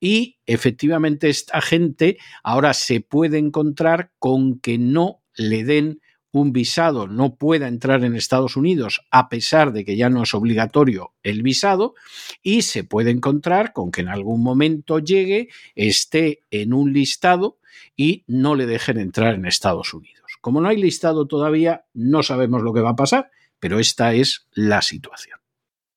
Y 0.00 0.38
efectivamente 0.46 1.28
esta 1.28 1.60
gente 1.60 2.18
ahora 2.42 2.74
se 2.74 3.00
puede 3.00 3.38
encontrar 3.38 4.10
con 4.18 4.58
que 4.58 4.78
no 4.78 5.22
le 5.36 5.64
den 5.64 6.00
un 6.34 6.52
visado 6.52 7.06
no 7.06 7.36
pueda 7.36 7.68
entrar 7.68 8.04
en 8.04 8.16
Estados 8.16 8.56
Unidos 8.56 9.02
a 9.12 9.28
pesar 9.28 9.72
de 9.72 9.84
que 9.84 9.96
ya 9.96 10.10
no 10.10 10.24
es 10.24 10.34
obligatorio 10.34 11.12
el 11.22 11.42
visado 11.42 11.94
y 12.42 12.62
se 12.62 12.82
puede 12.82 13.12
encontrar 13.12 13.72
con 13.72 13.92
que 13.92 14.00
en 14.00 14.08
algún 14.08 14.42
momento 14.42 14.98
llegue, 14.98 15.48
esté 15.76 16.40
en 16.50 16.72
un 16.72 16.92
listado 16.92 17.58
y 17.96 18.24
no 18.26 18.56
le 18.56 18.66
dejen 18.66 18.98
entrar 18.98 19.34
en 19.34 19.46
Estados 19.46 19.94
Unidos. 19.94 20.38
Como 20.40 20.60
no 20.60 20.68
hay 20.68 20.76
listado 20.76 21.26
todavía, 21.26 21.84
no 21.94 22.24
sabemos 22.24 22.62
lo 22.62 22.74
que 22.74 22.80
va 22.80 22.90
a 22.90 22.96
pasar, 22.96 23.30
pero 23.60 23.78
esta 23.78 24.12
es 24.12 24.48
la 24.52 24.82
situación. 24.82 25.43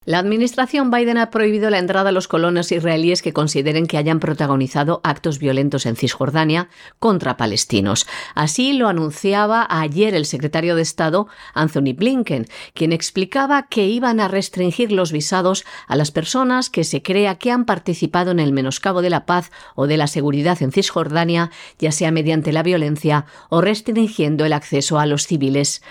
La 0.08 0.20
administración 0.20 0.89
Biden 0.89 1.17
ha 1.17 1.32
prohibido 1.32 1.70
la 1.70 1.80
entrada 1.80 2.08
a 2.08 2.12
los 2.13 2.30
colonos 2.30 2.72
israelíes 2.72 3.22
que 3.22 3.34
consideren 3.34 3.88
que 3.88 3.98
hayan 3.98 4.22
protagonizado 4.22 5.02
actos 5.04 5.38
violentos 5.38 5.86
en 5.86 5.98
Cisjordania 5.98 6.70
contra 6.98 7.36
palestinos. 7.36 8.08
Así 8.34 8.72
lo 8.72 8.88
anunciaba 8.88 9.67
ayer 9.70 10.15
el 10.15 10.26
secretario 10.26 10.78
de 10.78 10.82
Estado 10.82 11.28
Anthony 11.54 11.93
Blinken, 11.93 12.48
quien 12.74 12.93
explicaba 12.93 13.63
que 13.63 13.88
iban 13.88 14.22
a 14.22 14.30
restringir 14.30 14.93
los 14.93 15.12
visados 15.12 15.65
a 15.89 15.98
las 15.98 16.12
personas 16.12 16.70
que 16.70 16.86
se 16.86 17.02
crea 17.02 17.36
que 17.36 17.52
han 17.52 17.65
participado 17.65 18.32
en 18.32 18.39
el 18.39 18.54
menoscabo 18.54 19.02
de 19.02 19.10
la 19.10 19.26
paz 19.26 19.52
o 19.76 19.88
de 19.88 19.98
la 19.98 20.08
seguridad 20.08 20.63
en 20.63 20.72
Cisjordania, 20.72 21.52
ya 21.80 21.91
sea 21.91 22.12
mediante 22.12 22.54
la 22.54 22.63
violencia 22.63 23.26
o 23.50 23.60
restringiendo 23.60 24.46
el 24.46 24.54
acceso 24.54 25.00
a 25.00 25.06
los 25.06 25.28
civiles 25.28 25.82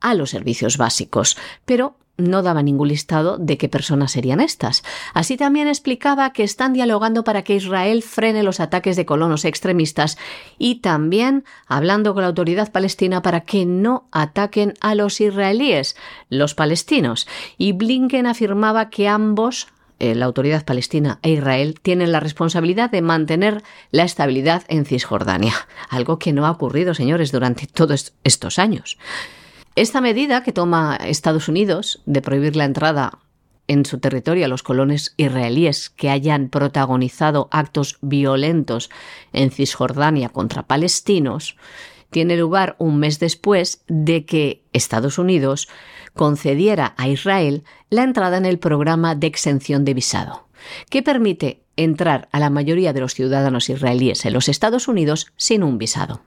a 0.00 0.14
los 0.14 0.30
servicios 0.30 0.76
básicos. 0.76 1.36
Pero 1.64 1.96
no 2.16 2.42
daba 2.42 2.62
ningún 2.62 2.88
listado 2.88 3.38
de 3.38 3.58
qué 3.58 3.68
personas 3.68 4.12
serían 4.12 4.40
estas. 4.40 4.82
Así 5.14 5.36
también 5.36 5.68
explicaba 5.68 6.32
que 6.32 6.44
están 6.44 6.72
dialogando 6.72 7.24
para 7.24 7.42
que 7.42 7.56
Israel 7.56 8.02
frene 8.02 8.42
los 8.42 8.60
ataques 8.60 8.96
de 8.96 9.06
colonos 9.06 9.44
extremistas 9.44 10.16
y 10.58 10.76
también 10.76 11.44
hablando 11.66 12.14
con 12.14 12.22
la 12.22 12.28
autoridad 12.28 12.70
palestina 12.70 13.22
para 13.22 13.40
que 13.40 13.66
no 13.66 14.06
ataquen 14.12 14.74
a 14.80 14.94
los 14.94 15.20
israelíes, 15.20 15.96
los 16.28 16.54
palestinos. 16.54 17.26
Y 17.58 17.72
Blinken 17.72 18.26
afirmaba 18.26 18.90
que 18.90 19.08
ambos 19.08 19.68
eh, 20.00 20.14
la 20.14 20.26
autoridad 20.26 20.64
palestina 20.64 21.18
e 21.22 21.30
Israel 21.30 21.78
tienen 21.80 22.12
la 22.12 22.20
responsabilidad 22.20 22.90
de 22.90 23.00
mantener 23.00 23.62
la 23.90 24.02
estabilidad 24.02 24.64
en 24.68 24.84
Cisjordania, 24.86 25.54
algo 25.88 26.18
que 26.18 26.32
no 26.32 26.46
ha 26.46 26.50
ocurrido, 26.50 26.94
señores, 26.94 27.30
durante 27.30 27.66
todos 27.66 28.12
estos 28.24 28.58
años. 28.58 28.98
Esta 29.76 30.00
medida 30.00 30.44
que 30.44 30.52
toma 30.52 30.96
Estados 30.96 31.48
Unidos 31.48 32.00
de 32.06 32.22
prohibir 32.22 32.54
la 32.54 32.64
entrada 32.64 33.18
en 33.66 33.84
su 33.84 33.98
territorio 33.98 34.44
a 34.44 34.48
los 34.48 34.62
colones 34.62 35.14
israelíes 35.16 35.90
que 35.90 36.10
hayan 36.10 36.48
protagonizado 36.48 37.48
actos 37.50 37.98
violentos 38.00 38.88
en 39.32 39.50
Cisjordania 39.50 40.28
contra 40.28 40.68
palestinos 40.68 41.56
tiene 42.10 42.36
lugar 42.36 42.76
un 42.78 43.00
mes 43.00 43.18
después 43.18 43.82
de 43.88 44.24
que 44.24 44.62
Estados 44.72 45.18
Unidos 45.18 45.68
concediera 46.12 46.94
a 46.96 47.08
Israel 47.08 47.64
la 47.90 48.04
entrada 48.04 48.36
en 48.36 48.46
el 48.46 48.60
programa 48.60 49.16
de 49.16 49.26
exención 49.26 49.84
de 49.84 49.94
visado, 49.94 50.46
que 50.88 51.02
permite 51.02 51.64
entrar 51.76 52.28
a 52.30 52.38
la 52.38 52.50
mayoría 52.50 52.92
de 52.92 53.00
los 53.00 53.14
ciudadanos 53.14 53.68
israelíes 53.68 54.24
en 54.24 54.34
los 54.34 54.48
Estados 54.48 54.86
Unidos 54.86 55.32
sin 55.36 55.64
un 55.64 55.78
visado. 55.78 56.22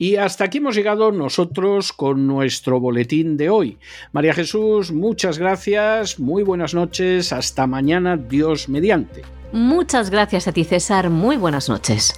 Y 0.00 0.16
hasta 0.16 0.44
aquí 0.44 0.58
hemos 0.58 0.74
llegado 0.76 1.12
nosotros 1.12 1.92
con 1.92 2.26
nuestro 2.26 2.80
boletín 2.80 3.36
de 3.36 3.50
hoy. 3.50 3.76
María 4.12 4.32
Jesús, 4.32 4.92
muchas 4.92 5.38
gracias, 5.38 6.18
muy 6.18 6.42
buenas 6.42 6.72
noches, 6.72 7.34
hasta 7.34 7.66
mañana, 7.66 8.16
Dios 8.16 8.70
mediante. 8.70 9.20
Muchas 9.52 10.08
gracias 10.08 10.48
a 10.48 10.52
ti, 10.52 10.64
César, 10.64 11.10
muy 11.10 11.36
buenas 11.36 11.68
noches. 11.68 12.14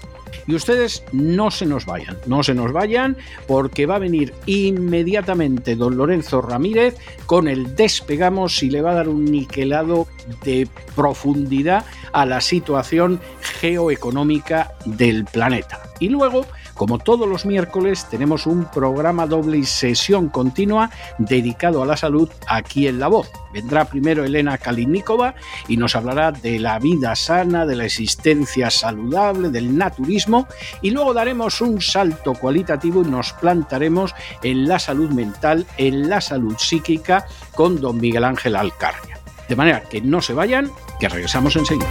Y 0.46 0.54
ustedes 0.54 1.02
no 1.12 1.50
se 1.50 1.66
nos 1.66 1.84
vayan, 1.84 2.16
no 2.26 2.44
se 2.44 2.54
nos 2.54 2.72
vayan, 2.72 3.16
porque 3.48 3.84
va 3.84 3.96
a 3.96 3.98
venir 3.98 4.32
inmediatamente 4.46 5.74
don 5.74 5.96
Lorenzo 5.96 6.40
Ramírez 6.40 6.96
con 7.26 7.48
el 7.48 7.74
despegamos 7.74 8.62
y 8.62 8.70
le 8.70 8.80
va 8.80 8.92
a 8.92 8.94
dar 8.94 9.08
un 9.08 9.24
niquelado 9.24 10.06
de 10.44 10.68
profundidad 10.94 11.84
a 12.12 12.26
la 12.26 12.40
situación 12.40 13.20
geoeconómica 13.40 14.72
del 14.84 15.24
planeta. 15.24 15.82
Y 15.98 16.10
luego 16.10 16.46
como 16.82 16.98
todos 16.98 17.28
los 17.28 17.46
miércoles 17.46 18.08
tenemos 18.10 18.44
un 18.44 18.64
programa 18.64 19.28
doble 19.28 19.56
y 19.56 19.64
sesión 19.64 20.28
continua 20.28 20.90
dedicado 21.16 21.80
a 21.80 21.86
la 21.86 21.96
salud 21.96 22.28
aquí 22.48 22.88
en 22.88 22.98
La 22.98 23.06
Voz. 23.06 23.30
Vendrá 23.52 23.84
primero 23.84 24.24
Elena 24.24 24.58
Kalinikova 24.58 25.36
y 25.68 25.76
nos 25.76 25.94
hablará 25.94 26.32
de 26.32 26.58
la 26.58 26.80
vida 26.80 27.14
sana, 27.14 27.66
de 27.66 27.76
la 27.76 27.84
existencia 27.84 28.68
saludable, 28.68 29.50
del 29.50 29.78
naturismo 29.78 30.48
y 30.80 30.90
luego 30.90 31.14
daremos 31.14 31.60
un 31.60 31.80
salto 31.80 32.32
cualitativo 32.32 33.02
y 33.02 33.08
nos 33.08 33.32
plantaremos 33.34 34.12
en 34.42 34.66
la 34.66 34.80
salud 34.80 35.10
mental, 35.10 35.64
en 35.76 36.08
la 36.08 36.20
salud 36.20 36.56
psíquica 36.58 37.26
con 37.54 37.80
don 37.80 38.00
Miguel 38.00 38.24
Ángel 38.24 38.56
Alcarria. 38.56 39.20
De 39.48 39.54
manera 39.54 39.82
que 39.82 40.00
no 40.00 40.20
se 40.20 40.34
vayan, 40.34 40.68
que 40.98 41.08
regresamos 41.08 41.54
enseguida. 41.54 41.86